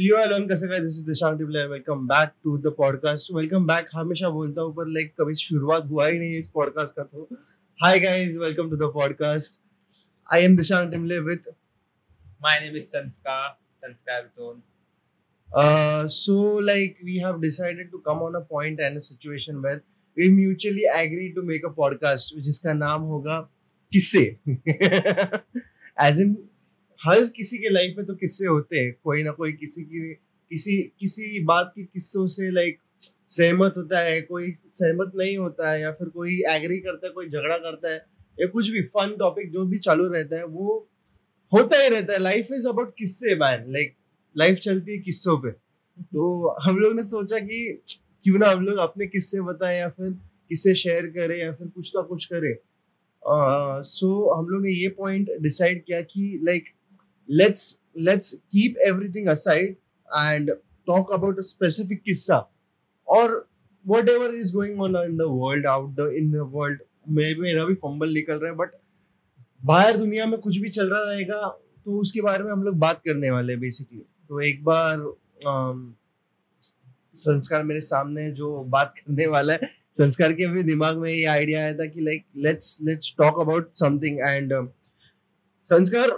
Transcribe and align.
So 0.00 0.04
you 0.06 0.16
alone 0.16 0.46
कैसे 0.48 0.66
this 0.80 0.98
is 0.98 1.22
welcome 1.22 2.06
back 2.08 2.30
to 2.44 2.56
the 2.58 2.72
podcast 2.76 3.32
welcome 3.34 3.66
back 3.66 3.88
हमेशा 3.94 4.28
बोलता 4.36 4.62
हूँ 4.62 4.72
पर 4.74 4.86
लाइक 4.88 5.12
कभी 5.20 5.34
शुरुआत 5.40 5.88
हुआ 5.90 6.06
ही 6.06 6.18
नहीं 6.18 6.36
इस 6.36 6.48
पॉडकास्ट 6.54 6.96
का 6.96 7.02
तो। 7.02 7.28
Hi 7.80 7.98
guys 8.00 8.36
welcome 8.38 8.70
to 8.70 8.76
the 8.76 8.90
podcast 8.94 9.60
I 10.34 10.44
am 10.44 10.56
Dishank 10.56 10.90
Tible 10.90 11.18
with 11.26 11.48
My 12.46 12.52
name 12.60 12.76
is 12.80 12.86
Sanskar, 12.90 13.42
Sanskar 13.82 14.20
Zone. 14.36 14.62
Uh, 15.50 16.08
so 16.08 16.36
like 16.68 17.02
we 17.08 17.16
have 17.24 17.40
decided 17.42 17.90
to 17.94 18.00
come 18.06 18.22
on 18.28 18.38
a 18.38 18.44
point 18.54 18.80
and 18.80 19.00
a 19.00 19.02
situation 19.08 19.60
where 19.66 19.82
we 20.16 20.30
mutually 20.30 20.86
agree 20.94 21.28
to 21.34 21.44
make 21.50 21.66
a 21.70 21.74
podcast 21.82 22.38
जिसका 22.46 22.72
नाम 22.78 23.02
होगा 23.10 23.38
किस्से 23.92 24.24
as 26.08 26.20
in 26.20 26.36
हर 27.06 27.24
किसी 27.24 27.58
के 27.58 27.68
life 27.68 27.94
में 27.96 28.06
तो 28.06 28.14
किस्से 28.14 28.46
होते 28.46 28.78
हैं 28.78 28.96
कोई 29.04 29.22
ना 29.22 29.30
कोई 29.30 29.52
किसी 29.52 29.82
की 29.82 30.14
किसी 30.50 30.92
किसी 31.00 31.44
बात 31.44 31.72
की 31.76 31.84
किस्सों 31.84 32.26
से 32.26 32.50
लाइक 32.50 32.78
सहमत 33.28 33.74
होता 33.76 34.00
है 34.00 34.22
कोई 34.22 34.52
सहमत 34.56 35.12
नहीं 35.16 35.36
होता 35.36 35.70
है 35.70 35.80
या 35.80 35.92
फिर 35.92 36.08
कोई 36.08 36.42
एग्री 36.50 36.78
करता 36.78 37.06
है 37.06 37.12
कोई 37.12 37.28
झगड़ा 37.28 37.56
करता 37.56 37.90
है 37.90 38.06
या 38.40 38.46
कुछ 38.46 38.70
भी 38.70 38.82
फन 38.82 39.16
टॉपिक 39.18 39.52
जो 39.52 39.66
भी 39.66 39.78
चालू 39.78 40.12
रहता 40.12 40.36
है 40.36 40.44
वो 40.44 40.88
होता 41.52 41.82
ही 41.82 41.88
रहता 41.88 42.12
है। 42.12 42.18
लाइफ 42.18 42.52
इज़ 42.52 42.68
अबाउट 42.68 42.94
किस्से 42.98 43.34
मैन 43.34 43.72
लाइक 43.72 43.94
लाइफ 44.38 44.58
चलती 44.58 44.92
है 44.92 44.98
किस्सों 44.98 45.38
पे। 45.38 45.50
तो 46.02 46.48
हम 46.62 46.78
लोग 46.78 46.96
ने 46.96 47.02
सोचा 47.02 47.38
कि 47.38 47.82
क्यों 48.24 48.38
ना 48.38 48.50
हम 48.50 48.66
लोग 48.66 48.78
अपने 48.78 49.06
किस्से 49.06 49.40
बताएँ 49.40 49.78
या 49.78 49.88
फिर 49.88 50.10
किस्से 50.48 50.74
शेयर 50.74 51.06
करें 51.06 51.38
या 51.38 51.52
फिर 51.52 51.68
कुछ 51.68 51.92
ना 51.96 52.02
कुछ 52.02 52.24
करें। 52.24 52.54
सो 53.82 53.82
uh, 53.82 54.32
so, 54.32 54.38
हम 54.38 54.48
लोग 54.48 54.62
ने 54.62 54.70
ये 54.72 54.88
पॉइंट 54.88 55.30
डिसाइड 55.40 55.84
किया 55.84 56.00
कि 56.00 56.40
like 56.42 56.64
let's 56.64 56.79
let's 57.30 58.32
keep 58.34 58.78
everything 58.86 59.28
aside 59.28 59.76
and 60.08 60.50
talk 60.86 61.12
about 61.12 61.38
a 61.38 61.42
specific 61.42 62.02
किस्सा 62.02 62.38
और 63.08 63.48
whatever 64.08 64.34
is 64.34 64.52
going 64.54 64.80
on 64.80 64.96
in 64.96 65.16
the 65.16 65.26
world 65.30 65.66
out 65.66 65.90
the 65.90 66.12
in 66.16 66.30
the 66.30 66.50
world 66.52 66.80
मेरा 67.08 67.64
भी 67.64 67.74
फंबल 67.74 68.12
निकल 68.12 68.34
रहा 68.34 68.50
है 68.50 68.56
बट 68.56 68.70
बाहर 69.60 69.96
दुनिया 69.96 70.26
में 70.26 70.38
कुछ 70.40 70.56
भी 70.58 70.68
चल 70.68 70.90
रहा 70.90 71.02
रहेगा 71.02 71.46
तो 71.86 71.98
उसके 71.98 72.20
बारे 72.20 72.44
में 72.44 72.50
हम 72.52 72.62
लोग 72.62 72.78
बात 72.78 73.00
करने 73.06 73.30
वाले 73.30 73.52
हैं 73.52 73.60
बेसिकली 73.60 73.98
तो 73.98 74.40
एक 74.40 74.64
बार 74.64 74.98
अम, 75.46 75.94
संस्कार 77.14 77.62
मेरे 77.62 77.80
सामने 77.80 78.30
जो 78.30 78.64
बात 78.64 78.94
करने 78.98 79.26
वाला 79.26 79.52
है 79.52 79.68
संस्कार 79.94 80.32
के 80.32 80.46
भी 80.46 80.62
दिमाग 80.62 80.98
में 80.98 81.10
ये 81.10 81.24
आइडिया 81.24 81.60
आया 81.60 81.74
था 81.74 81.86
कि 81.86 82.00
like 82.00 82.24
let's 82.36 82.78
let's 82.84 83.14
talk 83.18 83.40
about 83.40 83.70
something 83.74 84.18
and 84.20 84.52
Sanskar 85.70 86.10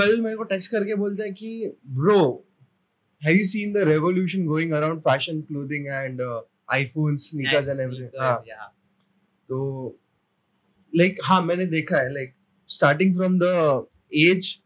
कल 0.00 0.20
मेरे 0.20 0.36
को 0.36 0.44
टेक्स्ट 0.44 0.70
करके 0.70 0.94
बोलता 0.94 1.24
है 1.24 1.30
कि 1.32 1.72
bro 1.94 2.20
have 3.22 3.36
you 3.36 3.44
seen 3.44 3.72
the 3.72 3.88
revolution 3.88 4.46
going 4.46 4.72
around 4.72 5.00
fashion 5.00 5.40
clothing 5.42 5.86
and 5.86 6.20
iPhone 6.72 7.16
sneakers 7.16 7.68
and 7.68 7.80
everything 7.80 8.20
हाँ. 8.20 8.42
तो 9.48 9.98
लाइक 10.92 11.12
like, 11.12 11.26
हाँ 11.26 11.42
मैंने 11.42 11.66
देखा 11.66 11.96
है 11.96 12.12
like 12.12 12.34
starting 12.68 13.14
from 13.16 13.38
the 13.38 13.86
age 14.18 14.56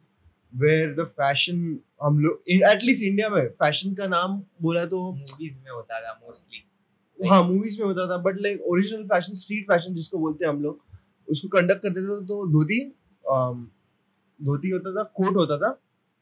where 0.52 0.94
the 0.94 1.04
fashion 1.08 1.78
हम 2.02 2.18
लोग 2.18 2.50
एटलीस्ट 2.50 3.04
इंडिया 3.04 3.28
में 3.28 3.48
फ़ैशन 3.48 3.94
का 3.94 4.06
नाम 4.06 4.42
बोला 4.62 4.84
तो 4.86 5.10
मूवीज़ 5.12 5.54
में 5.54 5.70
होता 5.70 6.00
था 6.00 6.20
mostly. 6.20 6.62
हाँ 7.18 7.42
मूवीज़ 7.42 7.80
में 7.80 7.86
होता 7.86 8.06
था 8.10 8.16
but 8.22 8.40
like 8.40 8.60
original 8.62 9.04
fashion 9.04 9.34
street 9.34 9.66
fashion 9.68 9.94
जिसको 9.94 10.18
बोलते 10.18 10.44
हैं 10.44 10.52
हम 10.52 10.62
लोग 10.62 10.80
उसको 11.28 11.48
कंडक्ट 11.48 11.82
करते 11.82 12.00
थे 12.00 12.24
तो 12.26 12.46
धोती 12.46 12.80
धोती 14.40 14.70
होता 14.70 14.92
था 14.92 15.02
कोट 15.16 15.36
होता 15.36 15.58
था 15.58 15.78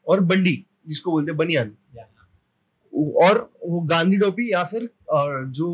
और 0.07 0.19
बंडी 0.21 0.55
जिसको 0.87 1.11
बोलते 1.11 1.31
हैं 1.31 1.37
बनियान। 1.37 1.75
और 3.23 3.37
वो 3.63 3.79
गांधी 3.89 4.17
टोपी 4.17 4.51
या 4.51 4.63
फिर 4.63 4.89
और 5.09 5.45
जो 5.51 5.69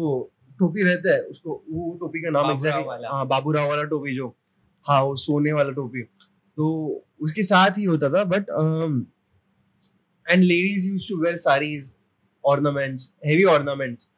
टोपी 0.60 0.84
रहता 0.84 1.14
है 1.14 1.22
उसको 1.24 1.64
वो 1.70 1.92
टोपी 2.00 2.22
का 2.22 2.30
नाम 2.32 2.52
एग्जैक्ट। 2.52 3.06
हाँ 3.06 3.26
बाबूराव 3.28 3.68
वाला 3.70 3.84
टोपी 3.86 4.16
जो 4.16 4.28
हाँ 4.86 5.02
वो 5.04 5.16
सोने 5.18 5.54
वाला 5.54 5.72
टोपी। 5.72 6.02
तो 6.02 7.06
उसके 7.22 7.44
साथ 7.44 7.78
ही 7.78 7.84
होता 7.84 8.10
था 8.10 8.24
but 8.26 8.50
and 10.26 10.44
ladies 10.44 10.88
use 10.90 11.08
to 11.10 11.18
wear 11.22 11.38
saris 11.38 11.94
ornaments 12.44 13.14
heavy 13.26 13.44
ornaments 13.54 14.10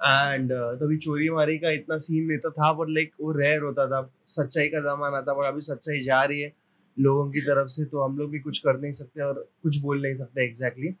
and 0.00 0.52
तभी 0.52 0.96
चोरी 0.98 1.28
मारी 1.30 1.58
का 1.58 1.70
इतना 1.70 1.98
सीन 1.98 2.26
नहीं 2.26 2.38
तो 2.38 2.50
था 2.50 2.72
पर 2.72 2.88
लाइक 2.88 3.12
वो 3.20 3.32
रेयर 3.32 3.62
होता 3.62 3.86
था। 3.86 4.00
सच्चाई 4.28 4.68
का 4.68 4.80
जमाना 4.80 5.20
था 5.22 5.32
पर 5.32 5.44
अभी 5.44 5.60
सच्चाई 5.60 6.00
जा 6.00 6.22
रही 6.22 6.40
है। 6.40 6.52
लोगों 7.00 7.30
की 7.30 7.40
तरफ़ 7.40 7.68
से 7.68 7.84
तो 7.84 8.02
हम 8.02 8.18
लोग 8.18 8.30
भी 8.30 8.38
कुछ 8.38 8.58
कर 8.58 8.80
नहीं 8.80 8.92
सकते 8.92 9.22
और 9.22 9.50
कुछ 9.62 9.78
बोल 9.78 10.02
नहीं 10.02 10.14
सकते 10.14 10.44
exactly 10.44 10.94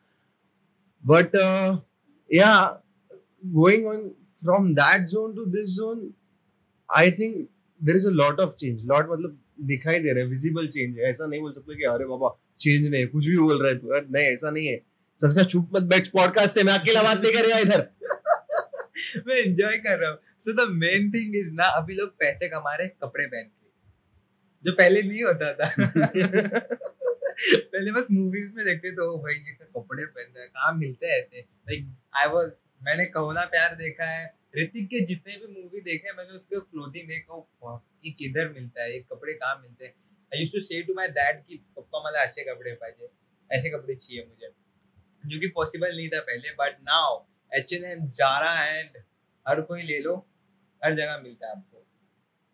but 1.04 1.36
yeah 2.34 2.82
going 3.46 3.86
on 3.86 4.08
from 4.42 4.74
that 4.74 5.06
zone 5.06 5.34
to 5.34 5.44
this 5.44 5.68
zone 5.68 6.12
I 6.96 7.10
think 7.10 7.48
there 7.82 7.96
is 7.96 8.06
a 8.06 8.10
lot 8.10 8.40
of 8.40 8.54
change 8.54 8.84
lot 8.84 9.08
मतलब 9.10 9.38
दिखाई 9.60 9.98
दे 9.98 10.12
रहा 10.12 10.18
है 10.18 10.26
विजिबल 10.26 10.66
चेंज 10.66 10.98
है। 10.98 11.04
ऐसा 11.04 11.26
नहीं 11.26 11.40
बोल 11.40 11.52
सकते 11.52 11.76
कि 11.76 11.84
अरे 11.84 12.04
बाबा 12.04 12.38
चेंज 12.60 12.88
नहीं 12.90 13.00
है, 13.00 13.06
कुछ 13.06 13.26
भी 13.26 13.36
बोल 13.38 13.62
रहे 13.62 13.72
है 13.72 13.78
तू। 13.78 13.88
नहीं, 13.88 14.24
ऐसा 14.24 14.50
नहीं 14.50 14.66
है। 14.66 14.76
संस्कार 15.18 15.44
चुप 15.44 15.70
मत 15.74 15.82
बैठ 15.82 16.08
पॉडकास्ट 16.08 16.58
है 16.58 16.64
मैं 16.64 16.78
अकेला 16.78 17.02
बात 17.02 17.18
नहीं 17.18 17.32
करेगा 17.32 17.58
इधर। 17.58 17.86
मैं 19.26 19.36
एंजॉय 19.36 19.76
कर 19.76 19.98
रहा 19.98 20.10
हूँ। 20.10 20.18
So 20.40 20.52
the 20.52 20.68
main 20.70 21.10
thing 21.12 21.36
is 21.36 21.50
ना, 21.52 21.64
अभी 21.64 21.94
लोग 21.94 22.08
पैसे 22.08 22.48
कमा 22.48 22.74
रहे 22.74 22.88
कपड़े 22.88 23.26
पहन 23.26 23.42
के। 23.42 23.61
जो 24.64 24.72
पहले 24.72 25.02
नहीं 25.02 25.22
होता 25.22 25.52
था। 25.52 25.74
पहले 27.48 27.92
बस 27.92 28.06
मूवीज़ 28.10 28.54
में 28.54 28.66
देखते 28.66 28.90
तो 28.90 29.18
भाई 29.18 29.34
ये 29.34 29.52
कपड़े 29.52 30.06
पहनते 30.06 30.40
हैं? 30.40 30.48
कहाँ 30.48 30.74
मिलते 30.74 31.06
हैं 31.06 31.20
ऐसे? 31.20 31.40
लाइक 31.40 31.96
आई 32.16 32.26
वाज 32.26 32.50
मैंने 32.82 33.04
कहो 33.04 33.32
ना 33.32 33.40
प्यार 33.40 33.74
देखा 33.74 34.04
है। 34.04 34.34
ऋतिक 34.58 34.86
के 34.86 35.00
जितने 35.00 35.36
भी 35.36 35.62
मूवी 35.62 35.80
देखे 35.80 36.08
हैं, 36.08 36.16
मैंने 36.16 36.38
उसके 36.38 36.60
क्लोथिंग 36.60 37.08
देखा 37.08 37.48
"Oh, 37.64 37.80
ये 38.04 38.10
किधर 38.10 38.48
मिलता 38.48 38.82
है? 38.82 38.92
ये 38.92 39.00
कपड़े 39.00 39.32
कहाँ 39.32 39.58
मिलते 39.62 39.84
हैं? 39.84 39.94
I 40.34 40.38
used 40.40 40.52
to 40.54 40.60
say 40.60 40.82
to 40.82 40.94
my 40.94 41.08
dad 41.08 41.44
कि 41.44 41.56
पप्पा 41.76 42.02
मला 42.04 42.24
ऐसे 42.24 42.42
कपड़े 42.42 42.72
पाहिजे 42.72 43.08
ऐसे 43.52 43.70
कपड़े 43.70 43.94
चाहिए 43.94 44.24
मुझे। 44.24 44.48
जो 45.26 45.40
कि 45.40 45.46
पॉसिबल 45.46 45.96
नहीं 45.96 46.08
था 46.08 46.20
पहले 46.20 46.50
but 46.50 46.76
now 46.80 47.24
H 47.54 47.72
and 47.72 47.84
M 47.84 48.08
Zara 48.08 48.64
and 48.64 48.90
हर 49.48 49.60
कोई 49.60 49.82
ले 49.82 49.98
लो 49.98 50.28
हर 50.84 50.94
जगह 50.94 51.18
मिलता 51.18 51.48
है 51.48 51.54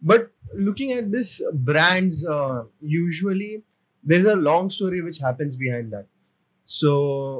but 0.02 0.30
looking 0.54 0.92
at 0.92 1.10
this 1.12 1.42
brands 1.52 2.26
uh, 2.26 2.62
usually 2.80 3.62
there's 4.04 4.24
a 4.24 4.36
long 4.36 4.70
story 4.70 5.02
which 5.02 5.18
happens 5.18 5.56
behind 5.56 5.92
that 5.92 6.06
so 6.64 6.90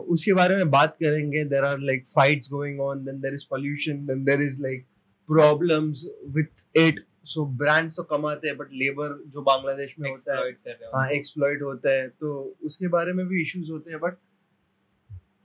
उसके 0.09 0.33
बारे 0.33 0.57
में 0.57 0.71
बात 0.71 0.97
करेंगे 1.03 1.49
there 1.51 1.65
are 1.65 1.79
like 1.79 2.07
fights 2.07 2.49
going 2.49 2.81
on 2.81 3.05
then 3.05 3.21
there 3.21 3.35
is 3.35 3.45
pollution 3.45 4.07
then 4.07 4.25
there 4.25 4.41
is 4.41 4.61
like 4.67 4.87
problems 5.29 6.07
with 6.35 6.65
it 6.75 6.95
so 7.25 7.45
brands 7.63 7.97
तो 7.97 8.03
कमाते 8.03 8.49
हैं 8.49 8.57
but 8.57 8.67
labor 8.67 9.11
जो 9.29 9.43
बांग्लादेश 9.43 9.95
में 9.99 10.11
होता 10.11 10.35
है 10.35 10.51
हो 10.51 10.99
हाँ 10.99 11.11
एक्सप्लॉइट 11.11 11.63
होता 11.63 11.91
है 11.91 12.09
तो 12.09 12.57
उसके 12.65 12.89
बारे 12.89 13.13
में 13.13 13.27
भी 13.27 13.43
इश्यूज़ 13.43 13.71
होते 13.71 13.91
हैं 13.91 14.01
but 14.01 14.19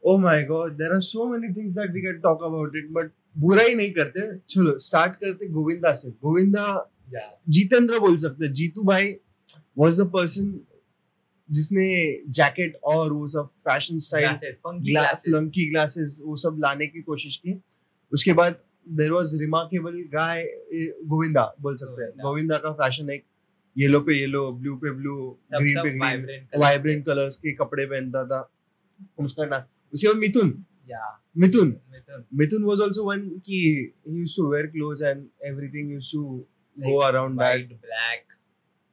oh 0.03 0.17
my 0.17 0.43
god 0.43 0.73
there 0.77 0.93
are 0.93 1.01
so 1.01 1.29
many 1.29 1.53
things 1.53 1.75
that 1.75 1.91
we 1.91 2.01
can 2.01 2.19
talk 2.19 2.43
about 2.43 2.75
it 2.75 2.89
but 2.91 3.11
बुरा 3.37 3.63
ही 3.63 3.75
नहीं 3.75 3.91
करते 3.91 4.37
चलो 4.37 4.79
स्टार्ट 4.79 5.13
करते 5.13 5.47
गोविंदा 5.47 5.91
से 5.91 6.11
गोविंदा. 6.11 6.89
जितेंद्र 7.49 7.99
बोल 7.99 8.17
सकते 8.17 8.45
हैं। 8.45 8.53
जीतू 8.53 8.83
भाई 8.83 9.15
वाज 9.77 10.01
द 10.01 10.05
पर्सन 10.07 10.59
जिसने 11.51 11.87
जैकेट 12.31 12.75
और 12.83 13.13
वो 13.13 13.27
सब 13.27 13.47
फ़ैशन 13.65 13.99
स्टाइल. 13.99 14.27
फ्लंकी 15.15 15.69
ग्लासेस 15.69 16.19
वो 16.25 16.35
सब 16.35 16.55
लाने 16.59 16.87
की 16.87 17.01
कोशिश 17.01 17.37
की। 17.37 17.61
उसके 18.13 18.33
बाद 18.33 18.59
there 18.89 19.11
was 19.11 19.39
remarkable 19.39 19.93
guy 20.13 20.43
Govinda 21.05 21.55
बोल 21.61 21.75
सकते 21.75 22.03
हैं। 22.03 22.11
गोविंदा। 22.11 22.57
का 22.57 22.71
फ़ैशन 22.71 23.09
एक 23.09 23.23
येलो 23.77 23.99
पे 23.99 24.13
येलो 24.13 24.51
ब्लू 24.51 24.75
पे 24.75 24.91
ब्लू 24.91 25.37
ग्रीन 25.53 25.83
पे 25.83 25.89
ग्रीन 25.89 26.61
वाइब्रेंट 26.61 27.05
कलर्स 27.05 27.37
के। 27.37 27.53
कपड़े 27.53 27.85
पहनता 27.85 28.25
था। 28.25 28.51
उसका 29.19 29.45
नाम 29.45 29.61
उसके 29.93 30.07
बाद 30.07 30.17
Mithun. 30.17 30.63
Mithun. 31.37 31.77
Mithun. 32.33 32.63
was 32.63 32.81
also 32.81 33.01
one 33.11 33.21
कि 33.47 33.59
he 34.09 34.17
used 34.17 34.35
to 34.39 34.43
wear 34.51 34.65
clothes 34.73 35.01
and 35.09 35.21
everything 35.49 35.87
used 35.95 36.11
to 36.75 36.81
go 36.89 36.97
Like 36.97 37.13
around 37.13 37.35
that 37.39 37.67
black, 37.87 38.25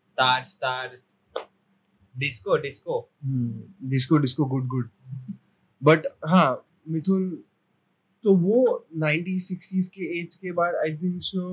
star, 0.04 0.44
stars, 0.44 1.14
disco, 2.24 2.56
disco. 2.68 2.96
Disco 3.92 4.18
disco 4.18 4.44
good 4.54 4.66
good 4.68 4.88
but 5.82 6.06
हाँ 6.28 6.48
मिथुन 6.88 7.28
तो 8.24 8.34
वो 8.36 8.62
90s 9.02 9.46
60s 9.52 9.88
के 9.94 10.06
age 10.20 10.34
के 10.42 10.52
बाद 10.60 10.74
I 10.84 10.96
think 11.02 11.22
so 11.22 11.44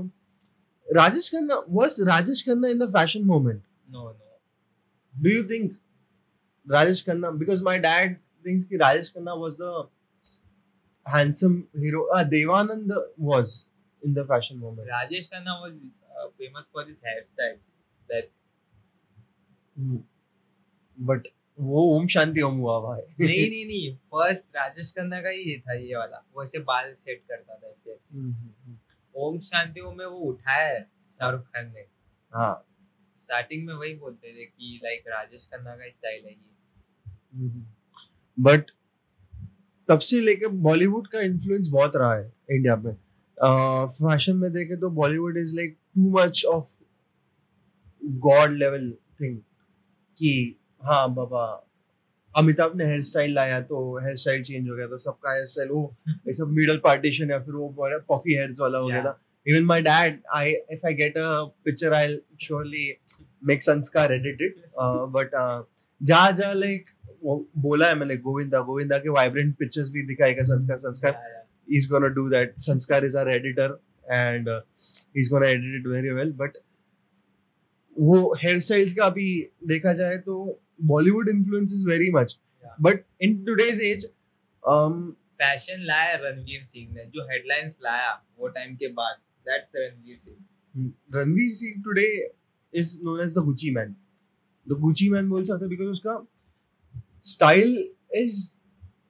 Rajesh 0.87 1.29
Khanna 1.35 1.55
was 1.77 1.99
Rajesh 2.07 2.41
Khanna 2.47 2.69
in 2.75 2.79
the 2.85 2.89
fashion 2.97 3.25
moment 3.33 3.61
No, 3.95 4.03
no. 4.07 4.31
do 5.23 5.29
you 5.35 5.43
think 5.51 5.75
Rajesh 6.67 7.01
Khanna 7.09 7.29
because 7.41 7.61
my 7.67 7.77
dad 7.83 8.17
thinks 8.45 8.65
कि 8.71 8.77
Rajesh 8.79 9.13
Khanna 9.13 9.35
was 9.43 9.55
the 9.57 9.69
handsome 11.05 11.67
hero 11.83 12.01
uh, 12.15 12.23
Devanand 12.25 12.91
was 13.17 13.53
in 14.03 14.13
the 14.13 14.25
fashion 14.25 14.59
moment 14.59 14.89
Rajesh 14.95 15.29
Khanna 15.35 15.55
was 15.61 15.73
uh, 15.73 16.06
famous 16.41 16.67
for 16.71 16.85
his 16.85 16.99
hairstyles. 17.07 17.63
That 18.11 18.25
Hmm. 19.79 19.97
but 21.09 21.21
वो 21.59 21.95
ओम 21.95 22.07
शांति 22.07 22.41
ओम 22.41 22.55
हुआ 22.55 22.79
भाई। 22.79 23.01
नहीं 23.25 23.49
नहीं 23.49 23.65
नहीं 23.65 23.95
first 23.95 24.45
Rajesh 24.55 24.91
Khanna 24.91 25.21
का 25.21 25.29
ही 25.29 25.39
ये 25.39 25.59
था 25.59 25.73
ये 25.73 25.95
वाला। 25.95 26.25
वो 26.33 26.43
ऐसे 26.43 26.59
बाल 26.59 26.93
सेट 26.93 27.23
करता 27.29 27.55
था 27.55 27.67
ऐसे 27.67 27.91
ऐसे। 27.91 28.17
हम्म, 28.17 28.33
हम्म, 28.33 28.77
ओम 29.15 29.39
शांति 29.39 29.79
ओम 29.79 29.97
में 29.97 30.05
वो 30.05 30.17
उठाया 30.17 30.67
है 30.67 30.91
शाहरुख 31.13 31.41
खान 31.41 31.73
ने। 31.73 31.79
हाँ। 32.33 32.67
स्टार्टिंग 33.19 33.67
में 33.67 33.73
वही 33.73 33.93
बोलते 33.93 34.27
थे 34.27 34.45
कि 34.45 34.81
लाइक 34.83 35.03
राजेश 35.07 35.49
खन्ना 35.53 35.75
का 35.75 35.89
स्टाइल 35.89 36.25
है 36.25 36.31
ये। 36.31 37.61
बट 38.39 38.71
तब 39.87 39.99
से 39.99 40.21
लेके 40.21 40.47
बॉलीवुड 40.47 41.07
का 41.07 41.19
इन्फ्लुएंस 41.19 41.69
बहुत 41.69 41.91
रहा 41.95 42.15
है 42.15 42.33
इंडिया 42.51 42.75
में। 42.75 42.93
फ़ैशन 43.87 44.35
में 44.35 44.51
देखे 44.53 44.75
तो 44.75 44.89
Bollywood 44.89 45.37
is 45.37 45.55
like 45.55 45.77
too 45.97 46.09
much 46.09 46.45
of 46.45 46.73
god 48.03 48.51
level 48.51 48.91
thing 49.21 49.37
कि 50.17 50.59
हाँ 50.83 51.13
बाबा 51.13 51.63
अमिताभ 52.37 52.75
ने 52.75 52.85
हेयर 52.85 53.01
स्टाइल 53.01 53.33
लाया 53.33 53.61
तो 53.61 53.97
हेयर 54.03 54.15
स्टाइल 54.15 54.43
चेंज 54.43 54.69
हो 54.69 54.75
गया 54.75 54.87
था 54.87 54.97
सबका 54.97 55.33
हेयर 55.33 55.45
स्टाइल 55.45 55.69
वो 55.69 55.95
ऐसा 56.29 56.45
मिडल 56.45 56.77
पार्टीशन 56.77 57.31
या 57.31 57.39
फिर 57.39 57.53
वो 57.53 57.69
पफी 58.11 58.35
हेयर्स 58.35 58.59
वाला 58.61 58.77
हो 58.77 58.87
गया. 58.87 59.03
था 59.03 59.21
even 59.47 59.63
my 59.65 59.81
dad 59.81 60.19
I 60.35 60.51
if 60.51 60.85
I 60.87 60.93
get 60.93 61.17
a 61.17 61.43
picture 61.65 61.93
I 61.93 62.17
surely 62.41 62.97
make 63.45 63.63
Sanskar 63.63 64.13
edit 64.13 64.41
it 64.41 64.61
but 65.15 65.31
जहाँ 66.01 66.31
जहाँ 66.31 66.53
लाइक 66.53 66.85
वो 67.23 67.49
बोला 67.57 67.87
है 67.87 67.95
मैंने 67.95 68.17
गोविंदा 68.17 68.59
गोविंदा 68.61 68.97
के 68.97 69.09
वाइब्रेंट 69.09 69.55
पिक्चर्स 69.57 69.89
भी 69.91 70.01
दिखाएगा 70.01 70.43
संस्कार 70.43 70.77
संस्कार 70.77 71.11
Yeah, 71.11 71.21
yeah. 71.21 71.43
he's 71.75 71.85
gonna 71.91 72.09
do 72.15 72.29
that. 72.29 72.53
Sanskar 72.57 73.03
is 73.03 73.15
uh, 74.47 74.61
he's 75.13 75.29
gonna 75.29 75.47
edit 75.47 75.75
it 75.75 75.87
very 75.87 76.13
well. 76.13 76.31
But 76.33 76.63
वो 77.95 78.17
हेयर 78.41 78.59
स्टाइल्स 78.59 78.93
का 78.93 79.05
अभी 79.05 79.29
देखा 79.67 79.93
जाए 79.93 80.17
तो 80.17 80.33
Bollywood 80.85 81.29
influence 81.29 81.71
is 81.73 81.87
very 81.87 82.09
much 82.11 82.37
but 82.81 83.03
in 83.21 83.37
today's 83.45 83.81
age 83.83 84.05
fashion 85.39 85.83
लाया 85.85 86.13
रणवीर 86.17 86.63
सिंह 86.63 86.91
ने 86.93 87.05
जो 87.15 87.23
हेडलाइंस 87.31 87.77
लाया 87.83 88.11
वो 88.39 88.47
टाइम 88.49 88.75
के 88.75 88.87
बाद 88.99 89.15
that's 89.47 89.71
Ranveer 89.75 90.17
Singh 90.17 90.91
Ranveer 91.15 91.53
Singh 91.53 91.81
today 91.83 92.07
is 92.73 92.97
known 93.03 93.21
as 93.23 93.33
the 93.33 93.43
Gucci 93.45 93.71
man 93.71 93.95
the 94.67 94.79
Gucci 94.81 95.09
man 95.09 95.29
बोल 95.29 95.43
सकते 95.43 95.67
बिकॉज़ 95.67 95.89
उसका 95.89 96.19
style 97.25 97.77
is 98.15 98.39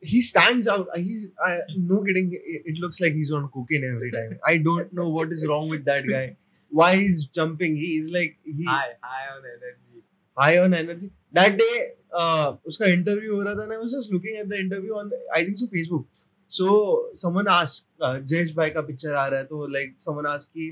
he 0.01 0.21
stands 0.21 0.67
out 0.67 0.87
he's 0.95 1.29
I, 1.43 1.59
no 1.75 2.01
kidding 2.03 2.29
it 2.33 2.77
looks 2.79 3.01
like 3.01 3.13
he's 3.13 3.31
on 3.31 3.47
cocaine 3.49 3.83
every 3.83 4.11
time 4.11 4.39
i 4.45 4.57
don't 4.57 4.93
know 4.93 5.09
what 5.09 5.31
is 5.31 5.45
wrong 5.47 5.69
with 5.69 5.85
that 5.85 6.07
guy 6.07 6.37
why 6.69 6.95
he's 6.95 7.25
jumping 7.27 7.75
he 7.75 7.97
is 7.97 8.11
like 8.11 8.37
he 8.43 8.65
high 8.67 8.93
high 9.03 9.27
on 9.35 9.45
energy 9.45 10.03
high 10.37 10.57
on 10.59 10.73
energy. 10.73 11.11
That 11.31 11.57
day, 11.57 11.91
uh, 12.13 12.55
उसका 12.67 12.85
interview 12.85 13.33
हो 13.33 13.41
रहा 13.41 13.53
था 13.55 13.67
ना, 13.67 13.75
I 13.75 13.81
was 13.83 13.93
just 13.93 14.11
looking 14.11 14.37
at 14.41 14.49
the 14.49 14.59
interview 14.59 14.93
on, 14.93 15.11
I 15.33 15.43
think 15.43 15.57
so 15.57 15.67
Facebook. 15.67 16.05
So 16.47 17.09
someone 17.13 17.47
asked, 17.47 17.87
uh, 18.01 18.19
Jayesh 18.19 18.53
भाई 18.55 18.69
का 18.69 18.85
picture 18.87 19.15
आ 19.15 19.27
रहा 19.27 19.39
है 19.39 19.45
तो 19.45 19.67
like 19.77 19.95
someone 20.07 20.29
asked 20.33 20.53
कि 20.57 20.69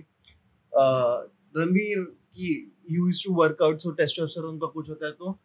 uh, 0.84 1.18
रणवीर 1.58 2.04
की 2.38 2.54
you 2.88 3.08
used 3.08 3.26
to 3.26 3.34
work 3.34 3.62
out 3.68 3.82
so 3.82 3.94
testosterone 4.02 4.60
का 4.62 4.68
कुछ 4.68 4.90
होता 4.90 5.06
है 5.06 5.12
तो 5.12 5.40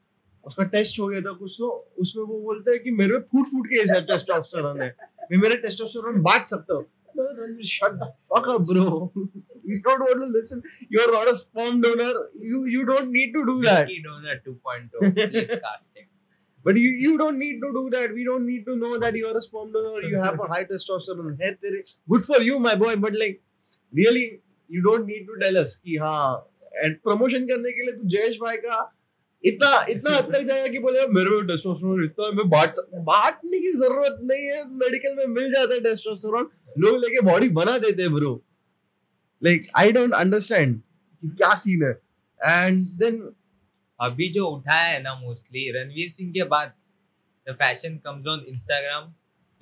उसका 0.45 0.65
टेस्ट 0.75 1.01
हो 1.01 1.07
गया 1.07 1.21
था 1.21 1.33
कुछ 1.39 1.57
तो 1.59 1.69
उसमें 2.01 2.25
वो 2.25 2.41
बोलता 2.43 2.73
है 2.73 2.79
कि 2.79 2.91
मेरे 2.91 3.13
में 3.13 3.21
फूट 3.33 3.47
फूट 3.51 3.67
के 3.67 3.85
टेस्टोस्टेरोन 4.07 4.81
है। 4.83 4.95
मैं 5.33 5.39
मेरे 5.39 5.57
टेस्टोस्टेरोन 5.67 6.23
बांट 6.23 6.47
सकता 6.47 6.75
हूँ। 6.75 6.85
Shut 7.71 7.93
the 8.01 8.07
fuck 8.33 8.49
up 8.49 8.61
bro 8.69 8.85
you 9.17 9.77
don't 9.87 10.01
want 10.01 10.17
to 10.17 10.27
listen 10.33 10.63
you 10.93 11.01
are 11.01 11.13
not 11.15 11.29
a 11.29 11.33
sperm 11.41 11.81
donor 11.83 12.21
you 12.51 12.65
you 12.67 12.83
don't 12.91 13.11
need 13.11 13.33
to 13.35 13.43
do 13.43 13.59
that 13.63 13.91
you 13.91 14.03
donor 14.03 14.41
2.0 14.49 15.13
please 15.31 15.55
cast 15.55 15.99
it 15.99 16.07
but 16.67 16.79
you 16.79 16.93
you 17.05 17.17
don't 17.17 17.39
need 17.39 17.61
to 17.61 17.71
do 17.75 17.89
that 17.91 18.13
we 18.13 18.25
don't 18.25 18.47
need 18.47 18.65
to 18.67 18.75
know 18.77 18.97
that 18.99 19.17
you 19.17 19.29
are 19.29 19.37
a 19.37 19.45
sperm 19.47 19.73
donor 19.73 20.09
you 20.13 20.23
have 20.23 20.45
a 20.45 20.49
high 20.53 20.65
testosterone 20.71 21.39
है 21.43 21.53
तेरे 21.55 21.83
good 22.11 22.23
for 22.23 22.43
you 22.43 22.59
my 22.69 22.77
boy 22.85 22.97
but 23.07 23.17
like 23.17 23.41
really 23.93 24.25
you 24.71 24.83
don't 24.83 25.07
need 25.07 25.27
to 25.27 25.35
tell 25.45 25.61
us 25.63 25.75
कि 25.85 25.97
हाँ 25.97 26.23
and 26.75 26.97
promotion 27.05 27.47
करने 27.47 27.73
के 27.73 27.87
लिए 27.87 27.97
तू 27.97 28.09
जयेश 28.09 28.39
भाई 28.43 28.57
का 28.57 28.81
इतना 29.45 29.85
इतना 29.89 30.11
हद 30.17 30.33
तक 30.33 30.43
जाएगा 30.47 30.67
कि 30.73 30.79
बोले 30.79 31.07
मेरे 31.09 31.31
में 31.31 31.47
टेस्टोस्टेरोन 31.47 32.05
इतना 32.05 32.27
है, 32.27 32.33
मैं 32.33 32.49
बांट 32.51 32.73
बांटने 33.05 33.59
की 33.61 33.73
ज़रूरत 33.75 34.19
नहीं 34.23 34.47
है। 34.47 34.65
मेडिकल 34.77 35.15
में 35.17 35.27
मिल 35.35 35.51
जाता 35.53 35.75
है 35.75 35.81
टेस्टोस्टेरोन 35.81 36.51
लोग 36.79 36.99
लेके 37.01 37.21
बॉडी 37.27 37.49
बना 37.59 37.79
देते 37.79 38.03
हैं 38.03 38.13
bro 38.15 38.35
like 39.43 39.67
I 39.79 39.93
don't 39.93 40.15
understand 40.15 40.81
कि 41.23 41.29
क्या 41.31 41.55
सीन 41.57 41.85
है। 41.85 41.91
एंड 42.41 42.87
देन 42.99 43.19
अभी 44.01 44.29
जो 44.33 44.47
उठाया 44.49 44.85
है 44.85 45.03
ना 45.03 45.15
मोस्टली 45.17 45.71
रणवीर 45.73 46.11
सिंह 46.11 46.31
के 46.33 46.45
बाद 46.53 46.73
the 47.47 47.55
fashion 47.55 47.97
comes 48.07 48.27
on 48.29 48.45
Instagram 48.49 49.13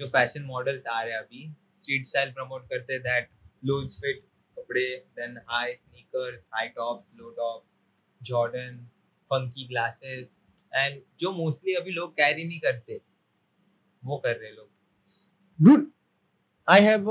जो 0.01 0.07
फ़ैशन 0.09 0.43
मॉडल्स 0.47 0.87
आ 0.87 1.01
रहे 1.03 1.13
हैं 1.13 1.21
अभी 1.21 1.49
स्ट्रीट 1.79 2.07
स्टाइल 2.07 2.31
प्रमोट 2.33 2.69
करते 2.71 2.99
दैट 3.09 3.29
लूज 3.65 3.97
फिट 4.01 4.23
कपड़े 4.57 4.85
then 5.19 5.39
high 5.49 5.73
sneakers 5.75 6.49
high 6.55 6.69
tops 6.77 7.11
low 7.19 7.31
tops 7.39 7.77
Jordan 8.21 8.87
funky 9.31 9.69
glasses 9.69 10.39
and 10.75 11.01
जो 11.21 11.33
मोस्टली 11.33 11.75
अभी 11.75 11.91
लोग 11.91 12.13
कैरी 12.13 12.45
नहीं 12.45 12.59
करते, 12.59 13.01
वो 14.05 14.17
कर 14.17 14.37
रहे 14.37 14.51
लोग। 14.51 14.69
Dude 15.67 15.87
आई 16.69 16.81
हैव 16.81 17.07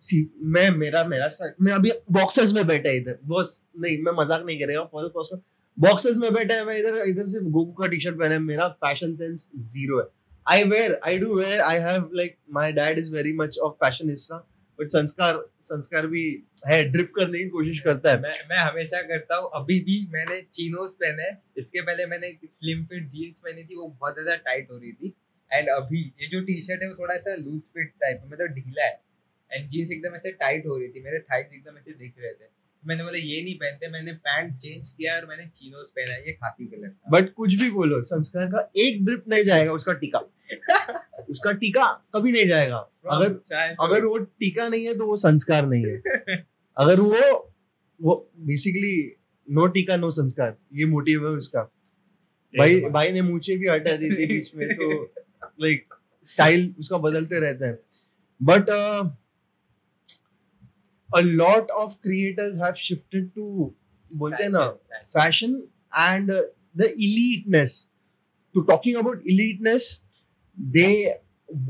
सी 0.00 0.34
मैं, 0.38 0.70
मेरा 0.70 1.04
मेरा 1.04 1.26
start- 1.28 1.54
मैं 1.60 1.72
अभी 1.72 1.90
बॉक्सेस 1.90 2.52
में 2.52 2.66
बैठा 2.66 2.90
इधर। 2.90 3.18
बॉस, 3.24 3.68
नहीं, 3.80 3.98
मैं 3.98 4.12
मज़ाक 4.12 4.42
नहीं 4.42 4.60
करेगा 4.60 4.84
फॉर 4.84 5.08
द 5.08 5.40
बॉक्सेस 5.78 6.16
में 6.16 6.34
बैठा 6.34 6.54
है, 6.54 6.64
मैं 6.64 6.76
इधर 6.76 6.96
इधर 6.96 7.26
से 7.26 7.50
गोकू 7.50 7.72
का 7.72 7.86
टी 7.86 8.00
शर्ट 8.00 8.18
पहना 8.18 8.34
है, 8.34 8.40
मेरा 8.40 8.68
फ़ैशन 8.68 9.16
सेंस 9.16 9.48
ज़ीरो 9.58 10.00
है। 10.00 10.06
I 10.48 10.64
wear 10.64 11.00
I 11.06 11.18
do 11.18 11.34
wear 11.34 11.60
I 11.60 11.76
have 11.76 12.10
like 12.14 12.36
my 12.50 12.72
dad 12.72 12.98
is 12.98 13.12
very 13.12 13.32
much 13.32 13.58
of 13.58 13.72
fashionista 13.72 14.53
but 14.78 14.88
Sanskar 14.88 15.36
Sanskar 15.62 16.06
भी 16.06 16.22
है 16.66 16.82
ड्रिप 16.84 17.12
करने 17.16 17.38
की 17.38 17.48
कोशिश 17.48 17.80
करता 17.80 18.10
है। 18.10 18.20
मैं 18.20 18.32
मैं 18.50 18.56
हमेशा 18.58 19.02
करता 19.02 19.36
हूँ। 19.36 19.50
अभी 19.54 19.78
भी 19.80 19.98
मैंने 20.12 20.40
चीनोस 20.42 20.96
पहने, 21.02 21.30
इसके 21.56 21.80
पहले 21.80 22.06
मैंने 22.06 22.32
स्लिम 22.44 22.84
फिट 22.84 23.06
जीन्स 23.08 23.38
पहनी 23.38 23.64
थी, 23.64 23.74
वो 23.76 23.86
बहुत 23.90 24.14
ज़्यादा 24.14 24.36
टाइट 24.42 24.70
हो 24.70 24.78
रही 24.78 24.92
थी। 24.92 25.14
एंड 25.50 25.68
अभी 25.68 26.00
ये 26.20 26.26
जो 26.28 26.40
टी 26.44 26.60
शर्ट 26.62 26.82
है, 26.82 26.88
वो 26.88 26.94
थोड़ा 26.94 27.16
सा 27.16 27.34
लूज 27.36 27.60
फिट 27.74 27.92
टाइप 28.00 28.20
है 28.22 28.30
मतलब 28.30 28.54
ढीला 28.54 28.84
है। 28.84 29.00
एंड 29.50 29.68
जीन्स 29.68 29.90
एकदम 29.90 30.14
ऐसे 30.16 30.32
टाइट 30.32 30.66
हो 30.66 30.78
रही 30.78 30.88
थी, 30.88 31.00
मेरे 31.00 31.18
थाइस 31.20 31.46
एकदम 31.46 31.78
ऐसे 31.78 31.92
दिख 31.94 32.14
रहे 32.18 32.32
थे। 32.32 32.52
मैंने 32.86 33.04
बोला 33.04 33.18
ये 33.18 33.42
नहीं 33.42 33.54
पहनते 33.54 33.88
मैंने 33.88 34.12
पैंट 34.12 34.56
चेंज 34.56 34.92
किया 34.92 35.16
और 35.16 35.26
मैंने 35.26 35.46
चीनोस 35.46 35.90
पहना 35.90 36.14
ये 36.14 36.32
खाकी 36.32 36.66
कलर 36.66 36.88
का। 36.88 37.10
बट 37.10 37.32
कुछ 37.34 37.54
भी 37.54 37.70
बोलो 37.70 38.02
संस्कार 38.02 38.46
का 38.46 38.70
एक 38.76 39.04
ड्रिप 39.04 39.22
नहीं 39.28 39.44
जाएगा 39.44 39.72
उसका 39.72 39.92
टीका। 39.92 40.18
उसका 41.30 41.52
टीका 41.52 41.86
कभी 42.14 42.32
नहीं 42.32 42.46
जाएगा। 42.46 42.76
अगर 43.10 43.32
अगर 43.80 44.04
वो 44.04 44.18
टीका 44.18 44.68
नहीं 44.68 44.86
है 44.86 44.94
तो 44.94 45.06
वो 45.06 45.16
संस्कार 45.16 45.66
नहीं 45.66 45.86
है। 45.86 45.96
अगर 46.76 47.00
वो 47.00 47.54
वो 48.02 48.30
बेसिकली 48.38 49.16
नो 49.50 49.66
टीका 49.66 49.96
नो 49.96 50.10
संस्कार। 50.10 50.56
ये 50.74 50.84
मोटिव 50.84 51.28
है 51.28 51.36
उसका। 51.38 51.62
भाई 52.58 52.80
भाई 52.80 53.12
ने 53.12 53.22
मूछे 53.22 53.56
भी 53.56 53.68
हटा 53.68 53.96
दी 53.96 54.10
थी 54.10 54.26
बीच 54.26 54.54
में 54.54 54.68
तो 54.68 55.14
लाइक 55.60 55.94
स्टाइल 56.24 56.74
उसका 56.78 56.98
बदलते 56.98 57.40
रहता 57.40 57.66
है। 57.66 57.78
But 58.42 58.66
a 61.09 61.21
lot 61.41 61.71
of 61.83 61.93
creators 62.07 62.57
have 62.65 62.77
shifted 62.77 63.29
to 63.35 63.45
बोलते 64.23 64.43
हैं 64.43 64.49
ना 64.49 64.65
Fashion, 64.65 64.79
fashion. 64.91 65.13
fashion 65.13 65.55
and 66.07 66.31
uh, 66.31 66.41
the 66.75 66.87
eliteness 67.07 67.75
to 68.55 68.63
talking 68.69 68.95
about 69.01 69.25
eliteness 69.33 69.87
they 70.77 71.15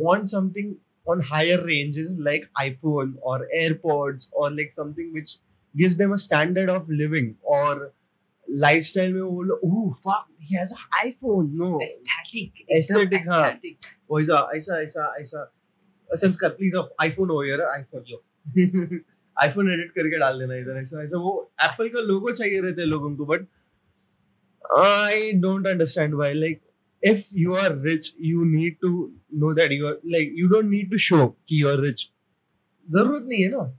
want 0.03 0.29
something 0.29 0.75
on 1.05 1.21
higher 1.29 1.57
ranges 1.65 2.09
like 2.29 2.50
iphone 2.63 3.13
or 3.21 3.38
airpods 3.59 4.27
or 4.31 4.50
like 4.51 4.74
something 4.79 5.13
which 5.13 5.38
gives 5.75 5.98
them 6.01 6.12
a 6.13 6.17
standard 6.25 6.69
of 6.75 6.89
living 7.03 7.29
or 7.41 7.91
lifestyle 8.65 9.12
में 9.13 9.21
वो 9.21 9.41
लोग 9.48 9.59
oh 9.69 9.91
fuck 10.03 10.27
he 10.50 10.55
has 10.59 10.71
an 10.77 10.86
iphone 11.07 11.50
no 11.62 11.69
Aesthetic, 11.88 12.63
Aesthetic, 12.77 13.13
एकदम 13.19 13.31
हाँ. 13.31 13.43
aesthetic. 13.51 13.89
वो 14.12 14.19
ऐसा 14.21 14.39
ऐसा 14.57 14.81
ऐसा 14.86 15.13
ऐसा 15.21 15.43
संस्कार 16.24 16.50
प्लीज 16.59 16.75
आईफोन 17.01 17.29
हो 17.29 17.43
यार 17.43 17.62
आईफोन 17.75 18.03
यो. 18.12 18.24
आईफोन 19.42 19.72
एडिट 19.72 19.90
करके 19.92 20.18
डाल 20.18 20.38
देना 20.38 20.56
इधर 20.56 20.80
ऐसा 20.80 21.02
ऐसा 21.02 21.18
वो 21.18 21.32
एप्पल 21.64 21.88
का 21.94 22.00
लोगो 22.12 22.30
चाहिए 22.32 22.60
रहते 22.60 22.80
हैं 22.82 22.88
लोगों 22.88 23.14
को 23.16 23.24
but 23.26 23.46
I 24.78 25.32
don't 25.46 25.66
understand 25.66 26.14
why 26.14 26.34
like 26.34 26.60
if 27.02 27.24
you 27.38 27.54
are 27.54 27.70
rich 27.86 28.06
you 28.26 28.44
need 28.50 28.76
to 28.82 28.90
know 29.40 29.48
that 29.56 29.72
you 29.72 29.88
are 29.88 29.96
like 30.12 30.30
you 30.42 30.46
don't 30.52 30.70
need 30.74 30.92
to 30.92 31.00
show 31.06 31.24
कि 31.48 31.58
you 31.62 31.66
are 31.72 31.80
rich 31.80 32.04
ज़रूरत 32.88 33.26
नहीं 33.32 33.42
है 33.42 33.50
ना 33.50 33.72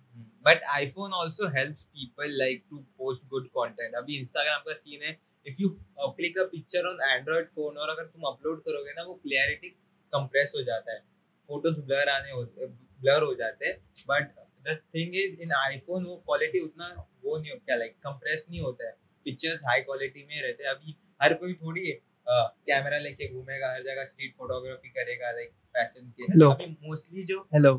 But 0.47 0.65
iPhone 0.71 1.13
also 1.19 1.47
helps 1.53 1.85
people 1.93 2.33
like 2.41 2.59
to 2.71 2.81
post 2.99 3.23
good 3.29 3.45
content. 3.57 3.95
अभी 3.97 4.19
Instagram 4.21 4.67
का 4.67 4.73
scene 4.73 5.03
है 5.03 5.15
if 5.45 5.61
you 5.63 5.69
uh, 5.97 6.11
click 6.19 6.37
a 6.43 6.45
picture 6.51 6.83
on 6.91 7.01
Android 7.07 7.47
phone 7.55 7.77
और 7.77 7.89
अगर 7.89 8.03
तुम 8.03 8.27
अपलोड 8.31 8.61
करोगे 8.67 8.93
ना 8.97 9.03
वो 9.07 9.13
क्लियरिटी 9.23 9.69
कंप्रेस 10.13 10.53
हो 10.57 10.63
जाता 10.69 10.93
है 10.93 10.99
फ़ोटोज़ 11.45 11.79
ब्लर 11.87 12.09
आने 12.09 12.31
होते 12.31 12.67
ब्लर 12.67 13.23
हो 13.23 13.33
जाते 13.41 13.65
हैं 13.67 13.77
but 14.09 14.29
the 14.65 14.77
thing 14.95 15.15
is 15.15 15.41
in 15.41 15.51
iPhone 15.57 16.05
वो 16.05 16.15
क्वालिटी 16.25 16.59
उतना 16.65 16.87
वो 17.25 17.37
नहीं 17.37 17.51
क्या 17.51 17.75
लाइक 17.75 17.93
कंप्रेस 18.05 18.45
नहीं 18.49 18.61
होता 18.61 18.87
है। 18.87 18.93
पिक्चर्स 19.25 19.61
हाई 19.67 19.81
क्वालिटी 19.81 20.25
में 20.25 20.41
रहते 20.41 20.63
हैं। 20.63 20.71
अभी 20.71 20.95
हर 21.21 21.33
कोई 21.43 21.53
थोड़ी 21.53 21.91
कैमरा 22.27 22.97
लेके 22.99 23.27
घूमेगा 23.33 23.71
हर 23.71 23.81
जगह 23.83 24.05
स्ट्रीट 24.05 24.33
फोटोग्राफी 24.37 24.89
करेगा 24.89 25.31
लाइक 25.31 25.49
फ़ैशन 25.75 26.09
के। 26.09 26.23
Hello. 26.31 26.51
अभी 26.53 26.65
मोस्टली 26.87 27.23
जो 27.23 27.39
हेलो 27.55 27.73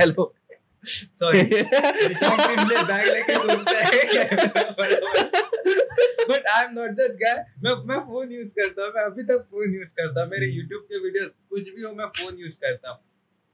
हेलो 0.00 0.32
सॉरी 0.84 1.42
बैग 1.42 3.06
लेके 3.06 3.34
घूमता 3.36 3.78
है। 3.78 3.98
But 6.30 6.46
I 6.48 6.64
am 6.64 6.72
not 6.74 6.90
that 7.00 7.12
guy 7.22 7.38
मैं 7.64 7.74
मैं 7.88 7.98
फ़ोन 8.06 8.32
यूज़ 8.32 8.54
करता 8.58 8.84
हूँ। 8.84 8.92
मैं 8.96 9.04
अभी 9.04 9.22
तक 9.30 9.46
फ़ोन 9.50 9.74
यूज़ 9.74 9.94
करता 9.94 10.22
हूँ। 10.22 10.30
मेरे 10.30 10.46
यूट्यूब 10.46 10.82
के 10.82 10.98
वीडियोस 11.04 11.36
कुछ 11.50 11.68
भी 11.74 11.82
हो 11.82 11.92
मैं 11.94 12.06
फ़ोन 12.18 12.38
यूज़ 12.38 12.58
करता 12.60 12.90
हूँ। 12.90 12.98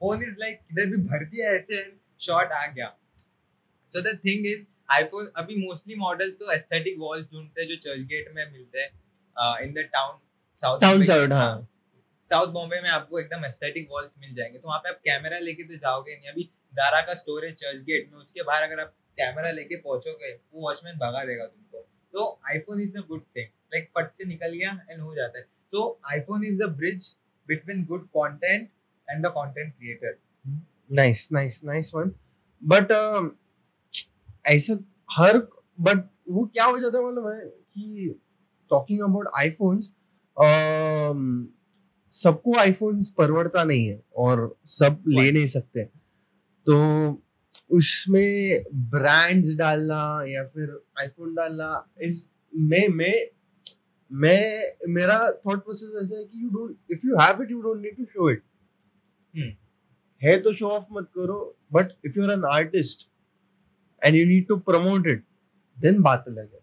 फ़ोन 0.01 0.23
इज़ 0.23 0.35
लाइक 0.41 0.61
इधर 0.73 0.87
भी 0.91 1.03
भर 1.05 1.25
दिया 1.25 1.51
ऐसे। 1.53 1.85
शॉट 2.21 2.53
आ 2.53 2.67
गया। 2.67 2.89
So 3.91 4.01
the 4.03 4.19
thing 4.25 4.47
is 4.47 4.65
iPhone 4.89 5.31
अभी 5.37 5.57
मोस्टली 5.59 5.95
मॉडल्स 5.97 6.37
तो 6.39 6.51
एस्थेटिक 6.53 6.99
वॉल्स 6.99 7.25
ढूंढते 7.33 7.61
हैं 7.61 7.69
जो 7.69 7.77
चर्च 7.83 8.01
गेट 8.09 8.33
में 8.35 8.45
मिलते 8.53 8.81
हैं 8.81 9.65
in 9.65 9.73
the 9.73 9.89
town 9.95 10.19
south 10.61 10.81
town 10.81 11.05
south 11.05 11.33
हाँ। 11.33 11.69
साउथ 12.27 12.53
बॉम्बे 12.53 12.81
में 12.83 12.89
आपको 12.91 13.19
एकदम 13.21 13.45
एस्थेटिक 13.45 13.89
वॉल्स 13.91 14.15
मिल 14.21 14.35
जाएँगे। 14.35 14.59
तो 14.59 14.69
वहाँ 14.69 14.79
पे 14.79 14.89
आप 14.89 14.97
कैमरा 15.05 15.39
लेके 15.39 15.65
तो 15.65 15.77
जाओगे 15.77 16.15
नहीं। 16.15 16.31
अभी 16.31 16.43
दारा 16.75 17.01
का 17.01 17.15
स्टोर 17.15 17.45
है 17.45 17.51
चर्च 17.53 17.83
गेट 17.83 18.09
में। 18.13 18.19
उसके 18.21 18.43
बाहर 18.43 18.63
अगर 18.63 18.81
आप 18.81 18.95
कैमरा 19.19 19.51
लेके 19.51 19.77
पहुंचोगे 19.79 20.33
वो 20.33 20.63
वॉचमैन 20.63 20.97
भगा 20.99 21.25
देगा 21.25 21.45
तुमको। 21.47 21.79
तो 22.15 22.41
iPhone 22.51 22.81
is 22.81 22.93
the 22.93 23.05
good 23.09 23.23
thing 23.37 23.47
like 23.75 23.89
फट 23.99 24.11
से 24.13 24.25
निकल 24.25 24.53
गया 24.53 24.71
एंड 24.91 25.01
हो 25.01 25.15
जाता 25.15 25.39
है। 25.39 25.45
So 25.45 26.01
iPhone 26.13 26.45
is 26.45 26.59
the 26.59 26.69
bridge 26.77 27.15
between 27.49 27.85
good 27.85 28.07
content 28.17 28.69
and 29.09 29.27
the 29.27 29.31
content 29.31 29.75
creator 29.75 30.19
nice 30.93 31.29
nice 31.33 31.61
nice 31.65 31.93
one 31.95 32.13
but 32.63 32.93
ऐसा 34.47 34.79
हर 35.13 35.39
बट 35.81 36.09
वो 36.29 36.45
क्या 36.47 36.65
हो 36.65 36.79
जाता 36.79 36.99
है 36.99 37.05
मतलब 37.05 37.29
है 37.29 37.47
कि 37.47 38.15
टॉकिंग 38.71 39.01
अबाउट 39.01 39.29
आईफोन्स 39.37 39.93
सबको 42.13 42.57
आईफोन्स 42.59 43.11
परवड़ता 43.11 43.65
नहीं 43.65 43.87
है 43.89 44.03
और 44.17 44.59
सब 44.65 45.03
ले 45.09 45.31
नहीं 45.33 45.47
सकते। 45.47 45.85
तो 46.67 46.77
उसमें 47.71 48.65
ब्रांड्स 48.91 49.55
डालना 49.57 50.25
या 50.29 50.45
फिर 50.49 50.85
आईफोन 51.01 51.35
डालना 51.35 51.91
इस 52.03 52.25
मैं 52.55 52.89
मैं 52.89 53.15
मैं 54.11 54.73
मेरा 54.89 55.19
थॉट 55.47 55.65
प्रोसेस 55.65 56.03
ऐसा 56.03 56.19
है 56.19 56.25
कि 56.25 56.43
you 56.43 56.49
don't 56.49 56.77
if 56.91 57.07
you 57.07 57.17
have 57.17 57.43
it 57.43 57.51
you 57.51 57.61
don't 57.63 57.81
need 57.83 57.97
to 57.97 58.05
show 58.05 58.31
it. 58.31 58.43
है 60.23 60.39
तो 60.43 60.53
शो 60.55 60.69
ऑफ़ 60.69 60.87
मत 60.93 61.09
करो 61.15 61.39
but 61.73 61.93
if 62.07 62.19
you 62.19 62.25
are 62.25 62.33
an 62.33 62.45
artist 62.53 63.09
and 64.03 64.17
you 64.17 64.27
need 64.27 64.47
to 64.49 64.57
promote 64.69 65.07
it 65.07 65.25
then 65.77 66.01
बात 66.03 66.25
अलग 66.29 66.53
है। 66.53 66.61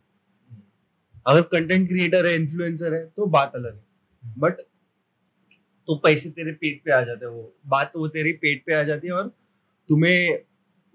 अगर 1.26 1.42
कंटेंट 1.50 1.88
क्रिएटर 1.90 2.26
है 2.26 2.36
इन्फ्लुएंसर 2.36 2.94
है 2.94 3.06
तो 3.08 3.26
बात 3.28 3.56
अलग 3.56 3.76
है। 3.76 4.34
बट 4.40 4.62
तो 5.88 5.96
पैसे 6.04 6.30
तेरे 6.32 6.52
पेट 6.54 6.82
पे 6.86 6.92
आ 6.92 7.02
जाते 7.02 7.26
हैं 7.26 7.32
वो 7.32 7.54
बात 7.68 7.92
वो 7.96 8.08
तेरी 8.10 8.32
पेट 8.42 8.64
पे 8.66 8.74
आ 8.76 8.84
जाती 8.84 9.08
है 9.08 9.14
और 9.14 9.28
तुम्हें 9.90 10.38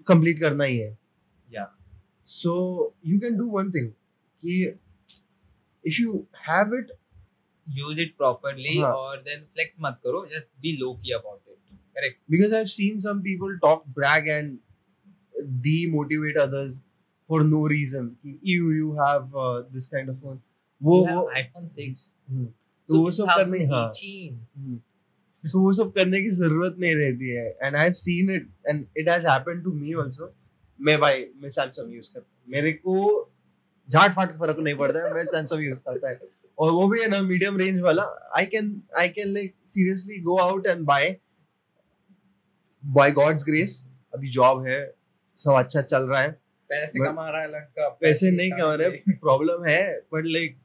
कंप्लीट 0.07 0.39
करना 0.39 0.63
ही 0.63 0.77
है। 0.77 0.97
Yeah 1.47 1.65
so 2.29 2.53
you 3.05 3.19
can 3.19 3.37
do 3.37 3.49
one 3.49 3.71
thing 3.71 3.89
कि 3.89 4.63
if 5.83 6.01
you 6.01 6.25
have 6.49 6.77
it 6.77 6.91
use 7.67 8.01
it 8.01 8.15
properly. 8.17 8.81
और 8.83 9.17
देन 9.19 9.43
फ्लेक्स 9.43 9.77
मत 9.81 9.99
करो 10.03 10.25
just 10.27 10.53
be 10.61 10.75
low 10.77 10.93
key 10.95 11.11
about 11.13 11.41
it 11.47 11.78
correct 11.99 12.19
because 12.35 12.57
I've 12.59 12.71
seen 12.73 12.99
some 13.05 13.23
people 13.29 13.55
talk, 13.65 13.85
brag, 13.99 14.27
and 14.27 14.57
demotivate 15.67 16.37
others 16.37 16.83
for 17.29 17.43
no 17.43 17.61
reason. 17.67 18.17
You 18.23 18.71
you 18.71 18.95
have 18.99 19.35
uh, 19.35 19.63
this 19.73 19.87
kind 19.87 20.09
of 20.09 20.19
phone. 20.21 20.39
वो 20.83 20.97
वो 21.05 21.29
6 21.35 22.13
हम्म, 22.29 22.45
तो 22.89 22.99
वो 23.01 23.11
सब 23.11 23.25
करने 23.25 23.65
हाँ। 23.65 23.91
2018 23.91 24.31
हम्म, 24.57 24.79
so 25.49 25.55
वो 25.55 25.71
सब 25.71 25.91
करने 25.91 26.21
की 26.21 26.29
ज़रूरत 26.29 26.75
नहीं 26.79 26.95
रहती 26.95 27.29
है। 27.29 27.57
I 27.63 27.83
have 27.83 27.93
seen 27.93 28.29
it 28.29 28.49
and 28.67 28.85
it 28.97 29.09
has 29.09 29.27
happened 29.27 29.63
to 29.63 29.71
me 29.71 29.93
also 29.93 30.33
मैं 30.81 30.99
भाई 30.99 31.25
मैं 31.35 31.49
सैमसंग 31.49 31.95
यूज़ 31.95 32.13
करता 32.13 32.27
हूँ। 32.29 32.53
मेरे 32.53 32.71
को 32.73 33.31
झाट 33.89 34.13
फाट 34.13 34.31
फ़र्क 34.39 34.59
नहीं 34.59 34.75
पड़ता 34.75 35.07
है। 35.07 35.13
मैं 35.13 35.25
सैमसंग 35.25 35.65
यूज़ 35.65 35.79
करता 35.79 36.09
है। 36.09 36.19
और 36.59 36.71
वो 36.71 36.87
भी 36.87 37.01
है 37.01 37.07
ना 37.07 37.21
मीडियम 37.21 37.57
रेंज 37.57 37.79
वाला। 37.79 38.03
I 38.37 38.45
can 38.45 38.81
I 38.97 39.09
can 39.09 39.27
like 39.27 39.55
seriously 39.67 40.19
go 40.21 40.37
out 40.37 40.67
and 40.67 40.85
buy 40.85 41.19
by 42.85 43.11
god's 43.11 43.43
grace 43.43 43.85
अभी 44.13 44.29
जॉब 44.29 44.67
है 44.67 44.95
सब 45.35 45.51
अच्छा 45.51 45.81
चल 45.81 46.03
रहा 46.03 46.21
है। 46.21 46.31
पैसे 46.69 47.05
कमा 47.05 47.29
रहा 47.29 47.41
है 47.41 47.51
लड़का 47.51 47.89
पैसे 47.89 48.31
नहीं 48.31 48.51
कमा 48.51 48.75
रहे 48.75 48.89
प्रॉब्लम 48.89 49.65
है। 49.65 49.99
बट 50.13 50.23
लाइक 50.25 50.57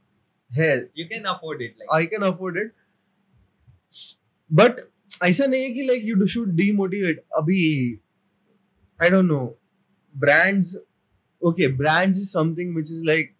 है। 0.52 0.90
You 0.98 1.04
can 1.04 1.24
afford 1.24 1.62
it 1.62 1.76
like 1.78 1.90
I 1.92 2.06
can 2.06 2.22
afford 2.22 2.56
it 2.56 2.72
but 4.52 4.88
ऐसा 5.22 5.46
नहीं 5.46 5.62
है 5.62 5.70
कि 5.70 5.82
लाइक 5.82 6.04
यू 6.04 6.26
शुड 6.26 6.48
डीमोटिवेट 6.48 7.24
अभी 7.36 7.94
I 9.02 9.10
don't 9.10 9.24
know 9.24 9.60
brands 10.16 10.76
okay 11.42 11.68
brands 11.68 12.18
is 12.18 12.30
something 12.30 12.74
which 12.74 12.90
is 12.90 13.04
like 13.04 13.34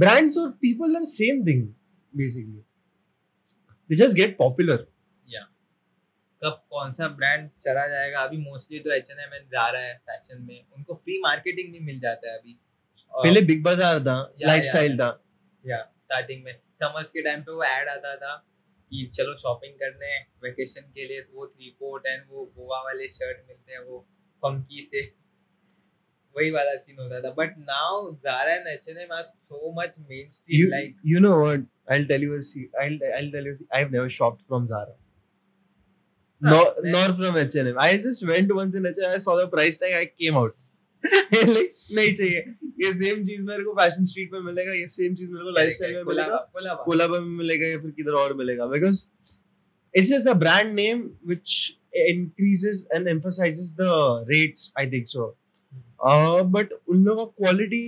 brands 0.00 0.36
or 0.38 0.52
people 0.52 0.94
are 0.98 1.04
same 1.04 1.44
thing 1.44 1.74
basically. 2.16 2.62
They 3.90 3.96
just 3.96 4.16
get 4.16 4.38
popular. 4.38 4.78
कब 6.44 6.64
कौन 6.70 6.92
सा 6.92 7.08
brand 7.08 7.50
चला 7.62 7.86
जाएगा? 7.88 8.20
अभी 8.20 8.36
मोस्टली 8.36 8.78
तो 8.78 8.90
एच 8.90 9.10
एन 9.10 9.18
एम 9.18 9.34
एन 9.34 9.42
जा 9.46 9.70
रहा 9.70 9.82
है 9.82 9.94
फ़ैशन 9.98 10.42
में। 10.42 10.66
उनको 10.76 10.94
फ्री 10.94 11.20
मार्केटिंग 11.20 11.72
भी 11.72 11.80
मिल 11.80 12.00
जाता 12.00 12.32
है 12.32 12.38
अभी। 12.38 12.58
पहले 13.14 13.40
बिग 13.40 13.62
बाज़ार 13.64 14.00
था 14.00 14.34
या, 14.42 14.48
लाइफस्टाइल 14.48 14.98
था। 14.98 15.24
या 15.66 15.92
स्टार्टिंग 16.02 16.44
में। 16.44 16.60
समर्स 16.74 17.12
के 17.12 17.22
टाइम 17.22 17.40
पे 17.40 17.52
वो 17.52 17.64
ऐड 17.64 17.88
आता 17.88 18.16
था 18.16 18.36
कि 18.90 19.10
चलो 19.14 19.34
शॉपिंग 19.34 19.74
करने 19.74 20.18
वेकेशन 20.42 20.80
के 20.80 21.08
लिए 21.08 21.20
तो 21.20 21.36
वो 21.36 21.46
थ्री 21.46 21.70
फोर्ट 21.70 22.06
एंड 22.06 22.24
वो 22.28 22.44
गोवा 22.44 22.78
वाले 22.78 23.08
शर्ट 23.08 23.44
मिलते 23.48 23.72
हैं 23.72 23.80
वो 23.80 24.08
फंकी 24.36 24.82
से। 24.82 25.22
वही 26.36 26.50
वाला 26.50 26.74
सीन 26.74 26.98
होता 26.98 27.20
था। 27.20 27.30
But 27.30 27.54
now 27.58 28.12
Zara 28.26 28.52
and 28.58 28.68
H&M 28.72 29.10
are 29.16 29.24
so 29.48 29.58
much 29.78 29.96
mainstream 30.12 30.60
you, 30.60 30.68
like 30.74 30.92
you 31.12 31.22
know 31.26 31.34
what? 31.44 31.64
I'll 31.92 32.06
tell 32.12 32.26
you 32.26 32.36
a 32.36 32.44
see 32.50 32.66
i'll 32.82 32.98
i'll 33.16 33.32
tell 33.36 33.48
you 33.48 33.54
a 33.54 33.60
se- 33.62 33.70
i've 33.78 33.92
never 33.96 34.10
shopped 34.18 34.44
from 34.52 34.68
zara. 34.72 35.01
no, 36.42 36.74
not 36.84 37.16
from 37.16 37.36
H&M. 37.36 37.76
I 37.78 37.96
just 37.98 38.26
went 38.26 38.54
once 38.54 38.74
in 38.74 38.86
H&M. 38.86 39.10
I 39.14 39.18
saw 39.18 39.36
the 39.36 39.48
price 39.48 39.76
tag. 39.76 39.92
I 39.94 40.06
came 40.18 40.36
out. 40.36 40.54
like, 41.32 41.72
नहीं 41.94 42.12
चाहिए 42.14 42.40
ये 42.80 42.92
same 42.94 43.22
चीज़ 43.24 43.42
मेरे 43.44 43.62
को 43.64 43.72
fashion 43.74 44.04
street 44.04 44.32
में 44.32 44.40
मिलेगा 44.40 44.72
ये 44.72 44.86
same 44.88 45.14
चीज़ 45.14 45.30
मेरे 45.30 45.44
को 45.44 45.50
लाइफस्टाइल 45.50 45.94
में 45.94 46.04
मिलेगा 46.04 46.74
कोलाबा 46.84 47.18
में 47.20 47.36
मिलेगा 47.38 47.66
या 47.66 47.78
फिर 47.78 47.90
किधर 47.96 48.18
और 48.20 48.34
मिलेगा 48.36 48.66
because 48.66 49.04
it's 49.94 50.10
just 50.10 50.26
the 50.26 50.36
brand 50.38 50.72
name 50.74 51.02
which 51.26 51.54
increases 51.94 52.86
and 52.94 53.08
emphasises 53.08 53.72
the 53.80 53.88
rates 54.30 54.72
I 54.78 54.90
think 54.90 55.08
so 55.08 55.26
but 56.54 56.72
उन 56.72 57.04
लोगों 57.04 57.26
का 57.26 57.32
quality 57.42 57.84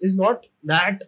is 0.00 0.16
not 0.20 0.46
that 0.66 1.04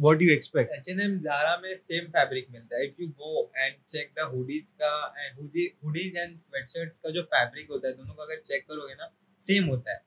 what 0.00 0.20
you 0.24 0.32
expect 0.32 0.76
H&M 0.76 1.14
Zara 1.24 1.54
में 1.62 1.74
सेम 1.78 2.06
फैब्रिक 2.12 2.46
मिलता 2.52 2.76
है 2.76 2.86
if 2.86 3.02
you 3.02 3.08
go 3.22 3.50
and 3.56 3.74
check 3.94 4.12
the 4.18 4.28
hoodies 4.34 4.70
का 4.82 4.92
and 5.18 5.38
hoodies 5.38 6.16
and 6.16 6.38
sweatshirts 6.40 6.98
का 6.98 7.10
जो 7.16 7.22
fabric 7.34 7.70
होता 7.70 7.88
है 7.88 7.94
दोनों 7.94 8.14
का 8.14 8.22
अगर 8.22 8.40
चेक 8.46 8.66
करोगे 8.68 8.94
ना 8.94 9.12
सेम 9.42 9.68
होता 9.74 9.92
है 9.92 10.02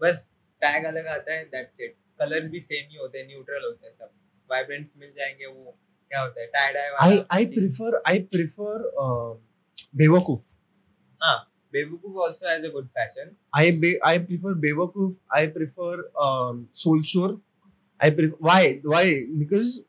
बस 0.00 0.30
टैग 0.62 0.84
अलग 0.92 1.06
आता 1.14 1.32
है 1.32 1.44
दैट्स 1.56 1.80
इट 1.80 1.96
कलर्स 2.20 2.48
भी 2.50 2.60
सेम 2.60 2.88
ही 2.90 2.96
होते 2.96 3.18
हैं 3.18 3.26
न्यूट्रल 3.26 3.64
होते 3.64 3.86
हैं 3.86 3.94
सब 3.94 4.10
वाइब्रेंट्स 4.50 4.96
मिल 4.98 5.12
जाएँगे 5.18 5.46
वो 5.46 5.78
क्या 6.10 6.20
होता 6.20 6.40
है 6.40 6.46
tie 6.56 6.72
dye 6.72 7.24
I 7.38 7.42
prefer 7.52 7.92
I 8.06 8.18
prefer 8.34 8.76
uh, 9.04 9.32
Bewakuf. 10.00 10.42
हाँ 11.20 11.38
Bewakoof 11.72 12.22
also 12.24 12.48
has 12.48 12.66
a 12.66 12.70
good 12.72 12.86
fashion 12.98 13.34
I 13.58 13.70
be, 13.82 13.90
I 14.06 14.18
prefer 14.28 14.54
Bewakuf. 14.64 15.18
I 15.38 15.46
prefer 15.54 15.94
um, 16.26 16.68
Soul 16.82 17.02
Store. 17.10 17.34
I 18.00 18.10
prefer 18.10 18.36
why 18.38 18.80
why 18.82 19.24
because 19.38 19.82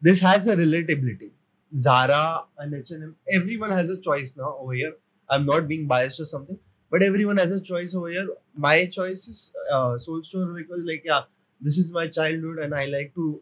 this 0.00 0.20
has 0.20 0.46
a 0.48 0.56
relatability. 0.56 1.30
Zara 1.76 2.44
and 2.58 2.74
H&M, 2.74 3.16
everyone 3.28 3.72
has 3.72 3.90
a 3.90 4.00
choice 4.00 4.34
now 4.36 4.56
over 4.60 4.74
here. 4.74 4.94
I'm 5.28 5.44
not 5.46 5.66
being 5.66 5.86
biased 5.86 6.20
or 6.20 6.24
something, 6.24 6.58
but 6.90 7.02
everyone 7.02 7.36
has 7.38 7.50
a 7.50 7.60
choice 7.60 7.94
over 7.94 8.08
here. 8.08 8.28
My 8.56 8.86
choice 8.86 9.26
is 9.26 9.54
uh, 9.72 9.98
Soul 9.98 10.22
Store 10.22 10.46
because 10.46 10.84
like 10.84 11.02
yeah, 11.04 11.22
this 11.60 11.78
is 11.78 11.92
my 11.92 12.06
childhood 12.08 12.58
and 12.58 12.74
I 12.74 12.86
like 12.86 13.14
to 13.14 13.40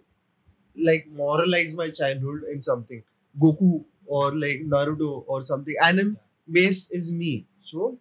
like 0.77 1.07
moralize 1.13 1.75
my 1.75 1.91
childhood 1.91 2.45
in 2.53 2.63
something. 2.63 3.03
Goku 3.41 3.85
or 4.07 4.35
like 4.35 4.63
Naruto 4.67 5.25
or 5.27 5.45
something. 5.45 5.75
Anime 5.83 6.19
based 6.51 6.89
is 6.93 7.13
me. 7.13 7.47
So 7.61 7.99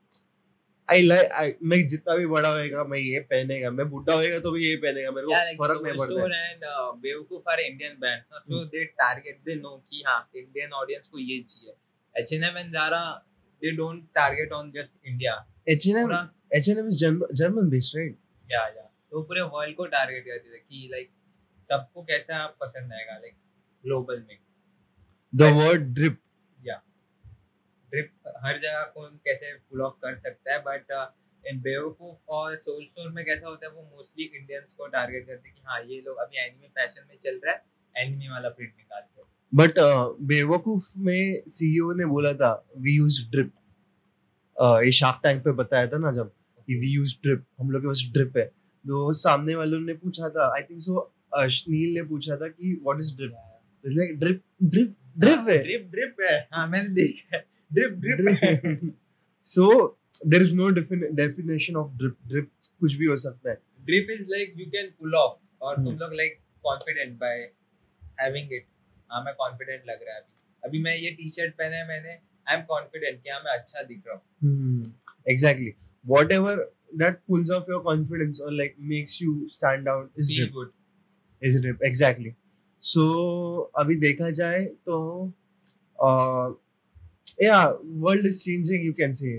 Like 0.92 1.32
I 1.42 1.54
मैं 1.64 1.88
जितना 1.88 2.16
भी 2.16 2.26
बड़ा 2.26 2.50
होएगा 2.50 2.84
मैं 2.84 3.00
ये 3.00 3.20
पहनेगा 3.20 3.72
मैं 3.72 3.90
बुढ़ा 3.90 4.14
होएगा 4.14 4.40
तो 4.40 4.52
भी 4.52 4.66
ये 4.66 4.76
पहनेगा 4.76 5.12
मेरे 5.12 5.28
को 5.28 5.34
Yeah, 5.34 5.46
like 5.46 5.60
फ़र्क 5.60 5.82
नहीं 5.84 5.94
पड़ता 5.98 6.72
uh, 6.72 6.92
Bewakoof 7.04 7.52
are 7.54 7.60
Indian 7.66 8.00
brands, 8.00 8.32
na? 8.32 8.42
so 8.46 8.66
they 8.66 8.86
target, 9.04 9.40
they 9.46 9.56
know 9.56 9.80
कि 9.90 10.04
हाँ 10.08 10.30
Indian 10.36 10.74
audience 10.82 11.08
को 11.08 11.20
ये 11.20 11.46
चाहिए. 11.50 11.74
H&M 12.16 12.58
and 12.58 12.74
Zara, 12.74 13.22
they 13.62 13.76
don't 13.76 14.04
target 14.16 14.52
on 14.52 14.72
just 14.74 14.94
India. 15.14 15.36
H&M 15.70 16.08
पूरा 16.08 16.30
H&M 16.56 16.88
is 16.88 17.00
German, 17.00 17.36
German 17.36 17.70
based 17.70 17.96
right 17.96 18.18
या 18.52 18.66
या 18.68 18.90
तो 19.12 19.22
पूरे 19.22 19.42
वर्ल्ड 19.42 19.76
को 19.76 19.86
टारगेट 19.86 20.26
करते 20.26 20.54
थे 20.54 20.58
कि 20.58 20.90
लाइक 20.92 21.12
सबको 21.64 22.04
कैसा 22.04 22.46
पसंद 22.62 22.94
आएगा 22.94 23.14
लाइक 23.14 23.34
ग्लोबल 23.86 24.26
में 24.30 24.38
द 25.36 25.42
वर्ड 25.42 25.82
ड्रिप 25.82 26.20
ड्रिप 27.92 28.34
हर 28.46 28.60
जगह 28.60 28.84
कौन 28.96 29.20
कैसे 29.26 29.54
पुल 29.54 29.82
ऑफ़ 29.82 29.98
कर 30.06 30.16
सकता 30.20 30.54
है 30.54 30.60
बट 30.68 30.92
इन 31.44 31.60
बेवकूफ़ 31.62 32.20
और 32.30 32.56
सोल 32.64 32.86
स्टोर 32.86 33.12
में 33.12 33.24
कैसा 33.26 33.48
होता 33.48 33.68
है 33.68 33.72
वो 33.74 33.84
मोस्टली 33.96 34.26
इंडियंस 34.26 34.74
को 34.74 34.88
टारगेट 34.90 35.28
करते 35.28 35.50
हैं 35.50 35.56
कि 35.56 35.62
हाँ 35.68 35.82
ये 35.84 36.02
लोग 36.08 36.18
अभी 36.26 36.44
एनिमे 36.46 36.68
फ़ैशन 36.68 37.08
में 37.10 37.18
चल 37.24 37.40
रहा 37.46 37.54
है 37.54 38.06
एनिमे 38.06 38.30
वाला 38.32 38.50
प्रिंट 38.50 38.74
निकालते 38.78 39.22
हैं 39.22 39.30
बट 39.54 39.80
बेवकूफ़ 40.28 40.92
में 41.06 41.42
सीईओ 41.56 41.92
ने 41.94 42.06
बोला 42.12 42.34
था 42.42 42.52
वी 42.78 42.96
यूज़ 42.98 43.22
ड्रिप 43.32 43.52
ये 44.86 44.92
शार्क 44.92 45.20
टैंक 45.24 45.44
पे 45.44 45.52
बताया 45.54 45.88
था 45.88 45.98
ना 45.98 46.12
जब 46.14 46.32
कि 46.68 46.76
वी 46.80 46.88
यूज़ 46.90 47.16
ड्रिप 47.24 47.46
हम 47.60 47.72
लोग 47.72 47.82
के 47.82 47.88
पास 47.88 48.04
ड्रिप 48.14 48.38
है। 48.38 48.46
तो 48.46 49.12
सामने 49.14 49.56
वालों 49.56 49.80
ने 49.80 49.94
पूछा 49.94 50.30
था 50.36 50.46
आई 50.56 50.62
थिंक 50.64 50.82
सो 50.82 51.00
अश्नील 51.38 51.94
ने 51.96 52.04
पूछा 52.10 52.36
था 52.36 52.48
कि 52.48 52.74
what 52.84 53.00
is 53.00 53.16
drip 53.18 53.32
it's 53.86 53.98
like 53.98 54.18
drip 54.20 54.42
drip 54.64 54.96
drip 55.18 55.50
है 55.50 55.58
ड्रिप 55.64 55.90
ड्रिप 55.92 56.22
है। 56.22 56.38
हाँ 56.54 56.68
मैंने 56.68 56.90
देखा 56.96 57.36
है। 57.36 57.44
ड्रिप 57.72 57.92
ड्रिप 58.02 58.28
है 58.44 58.56
so 59.46 59.96
there 60.24 60.42
is 60.42 60.54
no 60.54 60.72
defin- 60.72 61.16
definition 61.16 61.76
of 61.76 61.94
drip 61.98 62.18
drip 62.28 62.50
कुछ 62.82 62.94
भी 62.96 63.06
हो 63.06 63.18
सकता 63.18 63.50
है 63.50 63.56
drip 63.86 64.08
is 64.12 64.22
like 64.30 64.54
you 64.58 64.66
can 64.72 64.90
pull 65.00 65.16
off 65.16 65.40
और 65.62 65.76
तुम 65.76 65.88
हम्म। 65.88 66.00
लोग 66.00 66.14
like 66.14 66.40
confident 66.64 67.18
by 67.20 67.40
having 68.22 68.54
it 68.54 68.66
हाँ 69.10 69.24
मैं 69.24 69.34
कॉन्फिडेंट 69.36 69.84
लग 69.88 70.04
रहा 70.04 70.16
है 70.16 70.22
अभी 70.22 70.68
अभी 70.68 70.82
मैं 70.84 70.96
ये 70.96 71.12
टी 71.12 71.30
शर्ट 71.30 71.54
पहना 71.56 71.76
है 71.76 71.88
मैंने 71.88 72.18
आई 72.48 72.58
एम 72.58 72.64
कॉन्फिडेंट 72.66 73.22
कि 73.24 73.30
हाँ 73.30 73.40
मैं 73.40 73.58
अच्छा 73.58 73.84
दिख 73.84 74.04
रहा 74.08 74.16
हूँ 74.16 74.24
hmm. 74.44 74.92
exactly 75.26 75.74
whatever 76.06 76.56
that 76.94 77.20
pulls 77.28 77.52
off 77.58 77.68
your 77.68 77.82
confidence 77.82 78.42
or 78.42 78.52
like 78.54 78.76
makes 78.94 79.20
you 79.22 79.34
stand 79.50 79.92
out 79.94 80.24
is 80.24 80.28
feel 80.28 80.40
drip 80.40 80.54
good 80.54 80.72
is 81.42 81.60
drip 81.66 81.86
exactly 81.90 82.34
so 82.84 83.06
अभी 83.80 83.96
देखा 84.00 84.30
जाए 84.40 84.66
तो 84.90 84.98
uh, 86.00 86.54
yeah 87.40 87.74
world 88.06 88.26
is 88.26 88.44
changing 88.44 88.84
you 88.90 88.94
can 88.94 89.14
say 89.22 89.36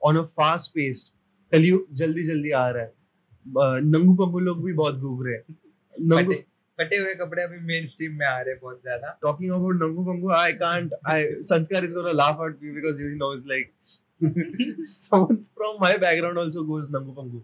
on 0.00 0.16
a 0.16 0.26
fast 0.38 0.74
paced 0.74 1.12
कलयुग 1.52 1.86
जल्दी 1.98 2.22
जल्दी 2.26 2.50
आ 2.50 2.68
रहा 2.70 2.82
है 2.82 2.90
uh, 2.90 3.78
नंगू 3.84 4.14
पंगू 4.20 4.38
लोग 4.46 4.64
भी 4.64 4.72
बहुत 4.82 4.96
घूम 4.98 5.22
रहे 5.26 5.34
हैं 5.34 5.56
नंगू 6.12 6.32
फटे 6.80 6.96
हुए 6.96 7.14
कपड़े 7.20 7.42
अभी 7.42 7.58
मेन 7.66 7.86
स्ट्रीम 7.86 8.12
में 8.18 8.26
आ 8.26 8.38
रहे 8.38 8.54
हैं 8.54 8.58
बहुत 8.62 8.80
ज़्यादा 8.82 9.12
talking 9.26 9.52
about 9.58 9.78
Nangu 9.82 10.04
Pangu, 10.08 10.32
I 10.38 10.52
can't. 10.62 10.92
I 11.12 11.14
Sanskar 11.50 11.82
is 11.90 11.94
gonna 11.98 12.12
laugh 12.12 12.42
at 12.48 12.60
me 12.60 12.72
because 12.80 12.98
he 13.04 13.06
knows 13.22 13.46
like 13.46 13.72
someone 14.92 15.40
from 15.54 15.80
my 15.86 15.96
background 16.06 16.42
also 16.44 16.64
goes 16.72 16.90
Nangu 16.98 17.14
Pangu. 17.20 17.40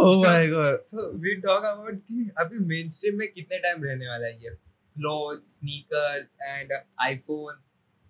Oh 0.00 0.14
my 0.24 0.46
god. 0.46 0.78
कि 2.08 2.30
अभी 2.38 2.58
में 3.12 3.26
कितने 3.32 3.58
टाइम 3.58 3.84
रहने 3.84 4.08
वाला 4.08 4.26
है 4.26 4.32
ये 4.44 4.50
क्लोथ्स 4.50 5.54
स्नीकर्स 5.56 6.36
एंड 6.42 6.72
आईफोन 7.02 7.52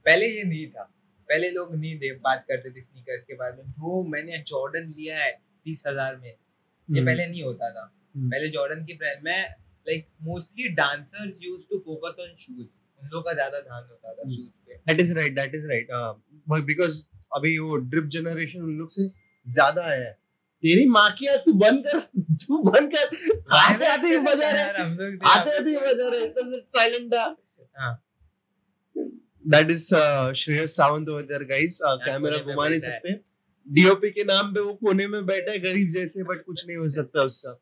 पहले 0.06 0.26
ये 0.26 0.44
नहीं 0.44 0.66
था 0.66 0.82
पहले 1.28 1.50
लोग 1.50 1.74
नहीं 1.74 1.98
दे 1.98 2.12
बात 2.12 2.44
करते 2.48 2.70
थे 2.70 2.80
स्नीकर्स 2.80 3.24
के 3.24 3.34
बारे 3.34 3.56
में 3.56 3.70
ब्रो 3.72 4.02
मैंने 4.12 4.38
जॉर्डन 4.48 4.86
लिया 4.98 5.18
है 5.18 5.30
तीस 5.32 5.82
हज़ार 5.86 6.16
में 6.16 6.28
ये 6.28 6.36
Hmm. 6.88 7.06
पहले 7.06 7.26
नहीं 7.26 7.42
होता 7.42 7.70
था 7.70 7.82
Hmm. 7.88 8.30
पहले 8.30 8.48
जॉर्डन 8.48 8.84
की 8.84 8.94
ब्रांड 8.94 9.24
में 9.24 9.42
like 9.86 10.06
mostly 10.22 10.68
dancers 10.74 11.38
use 11.42 11.66
to 11.70 11.78
focus 11.78 12.16
on 12.20 12.34
shoes 12.36 12.68
उन 13.02 13.08
लोग 13.12 13.24
का 13.26 13.32
ज़्यादा 13.32 13.60
ध्यान 13.60 13.84
होता 13.90 14.12
था. 14.12 14.28
शूज़ 14.28 14.58
पे 14.66 14.78
That 14.88 15.02
is 15.04 15.12
right. 15.18 15.36
That 15.36 15.54
is 15.60 15.68
right. 15.72 15.92
Uh, 15.98 16.14
but 16.46 16.66
because 16.72 16.98
अभी 17.36 17.58
वो 17.58 17.76
ड्रिप 17.92 18.04
जनरेशन 18.16 18.62
उन 18.62 18.76
लोग 18.78 18.90
से 18.90 19.08
ज़्यादा 19.46 19.84
है 19.86 20.10
तेरी 20.64 20.86
माँ 20.88 21.10
की 21.18 21.26
यार 21.26 21.36
तू 21.36 21.52
बंद 21.54 21.86
कर 21.86 22.00
तू 22.42 22.62
बंद 22.62 22.92
कर। 22.94 23.04
आते 23.56 23.86
आते 23.86 24.08
ही 24.08 24.16
बजा 24.18 24.50
रहे। 24.50 24.62
आते 24.62 25.56
आते 25.56 25.70
ही 25.70 25.76
बजा 25.76 26.08
रहे 26.08 26.26
तो 26.28 26.60
साइलेंट 26.76 27.12
था। 27.14 27.24
हाँ। 27.78 27.94
That 29.44 29.70
is 29.70 29.86
Shreyas 30.36 30.76
Sawant 30.76 31.08
over 31.08 31.22
there 31.22 31.44
guys 31.46 31.78
camera 31.82 32.38
घुमा 32.38 32.68
नहीं 32.68 32.80
सकते। 32.80 33.12
डीओपी 33.66 34.10
के 34.10 34.24
नाम 34.24 34.52
पे 34.54 34.60
वो 34.60 34.72
कोने 34.74 35.06
में 35.08 35.24
बैठा 35.26 35.50
है 35.50 35.58
गरीब 35.60 35.90
जैसे 35.92 36.22
बट 36.24 36.44
कुछ 36.44 36.66
नहीं 36.66 36.76
हो 36.76 36.88
सकता 36.90 37.22
उसका। 37.22 37.58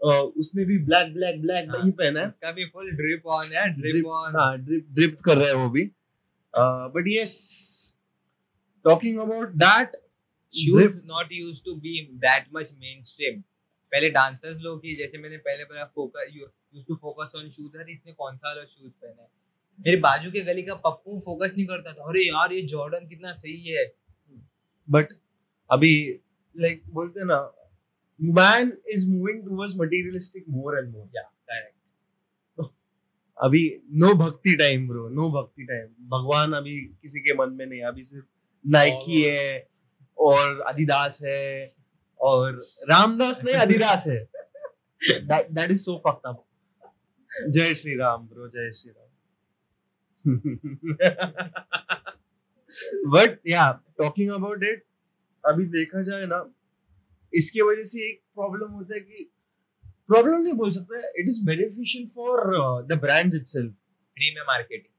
Uh, 0.00 0.24
उसने 0.40 0.64
भी 0.64 0.76
ब्लैक 0.80 1.12
ब्लैक 1.14 1.40
ब्लैक 1.40 1.68
हाँ, 1.70 1.82
नहीं 1.82 1.92
पहना 1.92 2.20
है। 2.20 2.26
उसका 2.26 2.52
भी 2.52 2.64
फुल 2.66 2.90
ड्रिप 2.90 3.26
ऑन 3.28 3.46
है 3.54 3.68
ड्रिप 3.72 4.06
ऑन 4.08 4.36
हाँ 4.36 4.56
ड्रिप 4.58 4.86
ड्रिप 4.90 5.18
कर 5.24 5.36
रहा 5.36 5.48
है 5.48 5.54
वो 5.54 5.68
भी। 5.70 5.82
But 6.94 7.04
yes 7.08 7.32
talking 8.84 9.18
about 9.20 9.48
that 9.62 9.96
shoes 10.52 11.02
not 11.04 11.30
used 11.30 11.64
to 11.64 11.76
be 11.76 11.94
that 12.22 12.46
much 12.52 12.70
mainstream. 12.84 13.42
पहले 13.92 14.08
डांसर्स 14.10 14.58
लोग 14.62 14.84
ही 14.84 14.94
जैसे 14.96 15.18
मैंने 15.18 15.36
पहले 15.46 15.64
पहले 15.64 15.84
focus 15.94 16.30
use 16.34 16.86
to 16.88 16.94
focus 16.96 17.32
on 17.36 17.48
shoes 17.50 17.76
अरे 17.76 17.92
इसने 17.92 18.12
कौन 18.12 18.36
सा 18.36 18.48
वाला 18.48 18.64
शूज़ 18.64 18.90
पहना 18.90 19.22
है? 19.22 19.28
मेरे 19.78 19.96
बाजू 20.00 20.30
के 20.30 20.40
गली 20.44 20.62
का 20.62 20.74
पप्पू 20.84 21.18
फोकस 21.20 21.54
नहीं 21.56 21.66
करता 21.66 21.92
था। 21.92 22.08
अरे 22.10 22.26
यार 22.26 22.52
ये 22.52 22.62
जॉर्डन 22.74 23.08
कितना 23.08 23.32
सही 23.32 23.72
है। 23.72 23.84
बट 24.88 25.12
अभी 25.70 25.92
लाइक 26.54 26.82
बोलते 26.92 27.20
हैं 27.20 27.26
ना 27.26 27.40
man 28.20 28.72
is 28.94 29.10
moving 29.10 29.42
towards 29.44 29.74
materialistic 29.80 30.44
more 30.48 30.78
and 30.78 30.90
more 30.92 31.08
yeah 31.16 31.22
correct 31.22 31.74
अभी 33.38 33.62
no 34.00 34.12
bhakti 34.14 34.56
time 34.56 34.88
bro 34.88 35.08
no 35.08 35.28
bhakti 35.32 35.64
time 35.64 35.86
भगवान 36.08 36.52
अभी 36.52 36.78
किसी 37.02 37.20
के 37.20 37.34
मन 37.34 37.52
में 37.52 37.66
नहीं 37.66 37.82
अभी 37.90 38.04
सिर्फ़ 38.04 38.26
नाइकी 38.64 39.22
है 39.22 39.68
और 40.20 40.64
adidas 40.70 41.18
है 41.24 41.42
और 42.20 42.60
रामदास 42.90 43.40
नहीं 43.44 43.54
adidas 43.56 44.06
है. 44.06 44.20
That 45.28 45.54
that 45.54 45.70
is 45.70 45.84
so 45.84 45.98
fucked 46.06 46.26
up. 46.30 46.38
जय 47.30 47.74
श्री 47.74 47.96
राम 47.96 48.26
ब्रो 48.28 48.48
जय 48.48 48.70
Shri 48.72 48.90
Ram 48.90 49.08
but 53.12 53.38
yeah 53.48 53.70
talking 53.98 54.30
about 54.32 54.64
it 54.64 54.82
अभी 55.44 55.64
देखा 55.74 56.02
जाए 56.02 56.26
ना 56.26 56.42
इसकी 57.32 57.60
वजह 57.60 57.84
से 57.84 58.08
एक 58.08 58.20
प्रॉब्लम 58.34 58.70
होता 58.70 58.94
है 58.94 59.00
कि 59.00 59.30
प्रॉब्लम 60.08 60.42
नहीं 60.42 60.52
बोल 60.54 60.70
सकते 60.70 61.00
it 61.20 61.28
is 61.28 61.44
beneficial 61.46 62.06
for 62.14 62.40
the 62.86 62.98
brand 63.02 63.34
itself 63.34 63.72
free 63.72 64.34
में 64.34 64.42
मार्केटिंग 64.46 64.92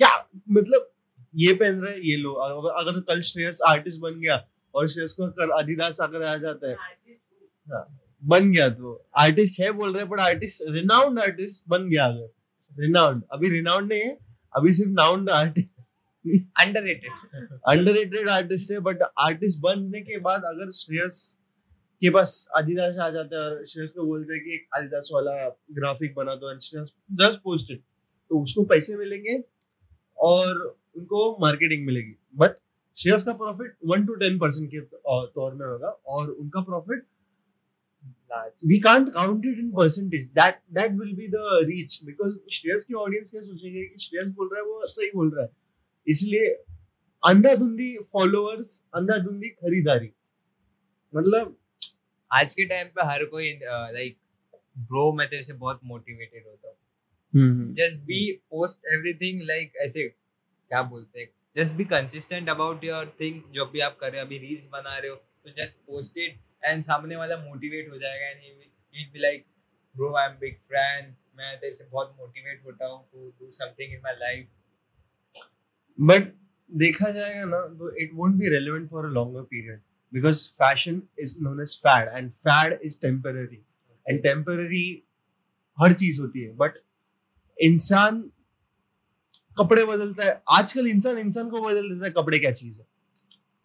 क्या 0.00 0.10
मतलब 0.50 0.90
ये 1.34 1.52
पहन 1.54 1.80
रहे 1.80 1.98
ये 2.10 2.16
लो। 2.16 2.32
अगर 2.32 2.80
अगर 2.80 3.00
कल 3.08 3.20
श्रेयस 3.20 3.58
आर्टिस्ट 3.68 4.00
बन 4.00 4.20
गया 4.20 4.36
और 4.74 4.88
श्रेयस 4.88 5.12
को 5.12 5.26
कल 5.38 5.50
अधिदास 5.58 5.98
अगर 6.02 6.22
आ 6.22 6.36
जाता 6.36 6.70
है। 6.70 6.76
बन 8.22 8.50
गया 8.52 8.68
तो। 8.68 8.94
आर्टिस्ट 9.18 9.60
है 9.60 9.70
बोल 9.72 9.94
रहे 9.96 10.04
पर 10.04 10.20
आर्टिस्ट 10.20 10.62
रिनाउंड 10.68 11.20
आर्टिस्ट 11.20 11.64
बन 11.68 11.88
गया 11.88 12.06
अगर। 12.06 12.30
रिनाउंड 12.72 13.22
अभी 13.32 13.50
रिनाउंड 13.50 13.92
नहीं 13.92 14.00
है 14.00 14.16
अभी 14.54 14.74
सिर्फ़ 14.74 14.90
known 14.90 15.30
artist 15.30 15.68
underrated 16.60 17.58
underrated 17.68 18.28
artist 18.30 18.70
है 18.72 18.78
बट 18.80 19.02
आर्टिस्ट 19.18 19.60
बनने 19.60 20.00
के 20.00 20.18
बाद 20.18 20.44
अगर 20.44 20.70
श्रेयस 20.70 21.38
के 22.02 22.10
पास 22.10 22.46
आदिदास 22.56 22.96
आ 22.98 23.08
जाता 23.10 23.36
है 23.36 23.50
और 23.50 23.64
श्रेयस 23.66 23.90
को 23.90 24.04
बोलते 24.06 24.34
हैं 24.34 24.42
कि 24.44 24.54
एक 24.54 24.66
आदिदास 24.76 25.08
वाला 25.12 25.32
ग्राफिक 25.48 26.14
बना 26.14 26.34
दो 26.34 26.50
एंड 26.50 26.60
श्रेयस 26.60 26.92
जस्ट 27.22 27.40
पोस्टेड 27.40 27.78
तो 27.78 28.42
उसको 28.42 28.64
पैसे 28.64 28.96
मिलेंगे 28.96 29.42
और 30.18 30.81
उनको 30.96 31.30
मार्केटिंग 31.40 31.86
मिलेगी। 31.86 32.14
बट 32.36 32.56
शेयर्स 32.96 33.24
का 33.24 33.32
profit 33.34 33.76
one 33.86 34.06
two 34.06 34.14
ten 34.16 34.38
percent 34.38 34.70
के 34.70 34.80
तौर 34.80 35.54
में 35.54 35.66
होगा 35.66 35.88
और 36.08 36.30
उनका 36.30 36.60
profit 36.62 37.06
we 38.66 38.78
can't 38.80 39.12
count 39.14 39.46
it 39.46 39.58
in 39.58 39.70
percentage 39.72 40.26
that 40.34 40.60
that 40.74 40.92
will 40.92 41.14
be 41.16 41.26
the 41.28 41.36
reach 41.66 42.00
because 42.04 42.36
Shreyas 42.52 42.84
की 42.84 42.94
ऑडियंस 42.96 43.30
क्या 43.30 43.42
सोचेगी 43.42 43.84
कि 43.84 43.98
श्रेयस 44.00 44.28
बोल 44.36 44.48
रहा 44.52 44.60
है 44.60 44.66
वो 44.66 44.86
सही 44.88 45.10
बोल 45.14 45.30
रहा 45.34 45.44
है। 45.44 45.50
इसलिए 46.06 46.48
अंधाधुंधी 47.22 47.96
फॉलोअर्स 48.12 48.82
अंधाधुंधी 48.94 49.48
खरीदारी। 49.50 50.10
मतलब 51.12 51.56
आज 52.30 52.54
के 52.54 52.64
टाइम 52.66 52.86
पे 52.96 53.06
हर 53.06 53.24
कोई 53.26 53.52
लाइक 53.62 54.16
ब्रो 54.78 55.12
मैं 55.12 55.28
तेरे 55.28 55.42
से 55.42 55.52
बहुत 55.54 55.80
मोटिवेटेड 55.84 56.46
होता 56.46 56.68
हूँ। 56.68 57.72
Just 57.74 58.00
be 58.02 58.30
post 58.50 58.92
everything 58.92 59.42
like 59.48 59.72
ऐसे 59.82 60.06
क्या 60.72 60.82
बोलते 60.82 61.20
हैं? 61.20 61.28
Just 61.56 61.74
be 61.74 61.84
consistent 61.84 62.48
about 62.50 62.84
your 62.84 63.06
thing 63.20 63.40
जो 63.54 63.64
भी 63.72 63.80
आप 63.86 63.96
कर 64.00 64.10
रहे 64.12 64.20
हो, 64.20 64.26
अभी 64.26 64.38
रील्स 64.38 64.68
बना 64.72 64.96
रहे 64.98 65.10
हो 65.10 65.16
तो 65.16 65.50
जस्ट 65.56 65.76
पोस्ट 65.86 66.18
इट 66.18 66.38
एंड 66.64 66.82
सामने 66.82 67.16
वाला 67.16 67.36
मोटिवेट 67.38 67.90
हो 67.90 67.98
जाएगा 67.98 68.28
and 68.28 68.40
he 68.94 69.04
be 69.12 69.18
like 69.18 69.44
bro 69.94 70.14
I 70.16 70.28
am 70.28 70.38
big 70.40 70.56
fan 70.62 71.14
मैं 71.38 71.56
तेरे 71.60 71.74
से 71.74 71.84
बहुत 71.92 72.14
मोटिवेट 72.18 72.64
होता 72.64 72.86
हूँ 72.86 73.04
to 73.12 73.28
do 73.40 73.50
something 73.52 73.92
in 73.92 74.00
my 74.04 74.16
life 74.20 74.48
but 75.98 76.32
देखा 76.72 77.10
जाएगा 77.10 77.44
ना 77.44 77.60
तो 77.78 77.94
it 78.02 78.14
won't 78.14 78.34
be 78.34 78.48
relevant 78.48 78.88
for 78.90 79.06
a 79.06 79.10
longer 79.10 79.42
period 79.52 79.80
because 80.12 80.48
fashion 80.58 81.02
is 81.18 81.36
known 81.42 81.62
as 81.62 81.78
fad 81.78 82.16
and 82.16 82.30
fad 82.40 82.78
is 82.82 82.98
temporary 83.02 83.62
and 84.06 84.22
temporary 84.22 84.86
हर 85.78 85.92
चीज़ 85.94 86.20
होती 86.20 86.40
है 86.40 86.56
बट 86.56 86.78
इंसान 87.58 88.30
कपड़े 89.56 89.84
बदलता 89.84 90.24
है। 90.24 90.40
आजकल 90.50 90.86
इंसान 90.88 91.18
इंसान 91.18 91.48
को 91.50 91.60
बदल 91.62 91.88
देता 91.88 92.04
है 92.04 92.10
कपड़े 92.12 92.38
क्या 92.38 92.50
चीज़ 92.52 92.78
है। 92.78 92.86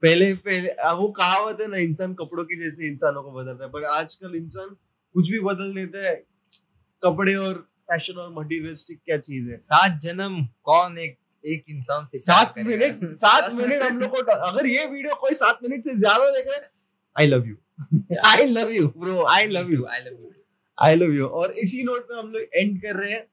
पहले 0.04 0.34
पहले 0.36 0.74
वो 0.96 1.08
कहावत 1.14 1.62
है 1.62 1.68
ना 1.68 1.78
इंसान 1.80 2.14
कपड़ों 2.16 2.44
की 2.46 2.60
जैसे 2.60 2.88
इंसानों 2.88 3.24
को 3.24 3.32
बदल 3.32 3.52
रहा 3.52 3.64
है 3.64 3.70
पर 3.72 3.84
आजकल 3.92 4.36
इंसान 4.36 4.76
कुछ 5.16 5.32
भी 5.32 5.40
बदल 5.42 5.74
देता 5.76 6.08
है 6.08 6.16
कपड़े 7.04 7.36
और 7.38 7.54
फ़ैशन 7.90 8.14
और 8.16 8.34
मटेरियलिस्टिक 8.34 9.00
क्या 9.06 9.18
चीज़ 9.20 9.50
है। 9.50 9.58
सात 9.60 10.00
जन्म 10.02 10.44
कौन 10.66 10.98
एक 11.00 11.18
एक 11.44 11.64
इंसान 11.70 12.06
से 12.06 12.18
सात 12.20 12.54
मिनट 12.58 13.04
सात 13.18 13.54
मिनट 13.54 13.84
हम 13.84 14.00
लोग 14.00 14.12
को 14.12 14.22
अगर 14.34 14.68
ये 14.68 14.86
वीडियो 14.86 15.16
कोई 15.22 15.34
सात 15.36 15.60
मिनट 15.64 15.84
से 15.84 15.96
ज़्यादा 15.96 16.30
देख 16.32 16.48
रहा 16.48 16.70
I 17.16 17.28
love 17.28 17.48
you 17.48 17.56
I 18.26 18.46
love 18.48 18.72
you 18.72 18.88
bro 18.98 19.24
I 19.30 19.48
love 19.48 19.72
you 19.72 19.86
I 19.86 20.00
love 20.00 20.12
you 20.14 20.32
I 20.78 20.96
love 20.96 21.14
you 21.14 21.28
और 21.28 21.52
इसी 21.60 21.84
नोट 21.84 22.08
पे 22.08 22.20
हम 22.20 22.32
लोग 22.32 22.42
एंड 22.56 22.82
कर 22.82 22.96
रहे 22.96 23.12
हैं। 23.12 23.26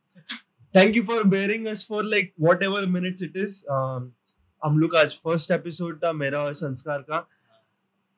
Thank 0.75 0.97
you 0.97 1.03
for 1.03 1.25
bearing 1.35 1.67
us 1.67 1.87
for 1.89 2.05
like 2.05 2.33
whatever 2.63 2.87
minutes 2.97 3.23
it 3.23 3.37
is 3.37 3.65
हम 4.63 4.79
लोग 4.79 4.97
आज 4.97 5.15
फ़र्स्ट 5.25 5.51
एपिसोड 5.51 5.99
था 6.05 6.13
मेरा 6.13 6.43
और 6.43 6.53
संस्कार 6.55 6.99
का। 7.11 7.27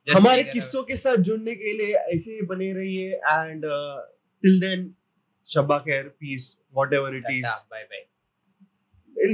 हमारे 0.06 0.42
किस्सों 0.44 0.82
के 0.82 0.96
साथ 0.96 1.16
जुड़ने 1.28 1.54
के 1.54 1.72
लिए 1.78 1.94
ऐसे 2.14 2.34
ही 2.34 2.42
बने 2.46 2.72
रहिए 2.72 3.14
एंड 3.14 3.64
टिल 3.64 4.60
देन 4.60 4.92
शब्बा 5.48 5.78
खैर 5.78 6.08
peace 6.20 6.56
whatever 6.94 7.16
it 7.16 7.24
is 7.32 7.46
bye 7.72 7.84
bye. 7.92 8.04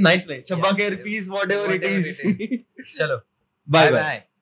Nice 0.03 0.27
nice 0.29 0.45
शब्बा. 0.49 0.71
खैर 0.77 0.95
peace 1.03 1.29
what 1.29 1.51
ever 1.51 1.73
it 1.73 1.83
is 1.83 2.21
चलो 2.97 3.17
बाय 3.67 3.91
बाय 3.91 4.03
bye. 4.03 4.32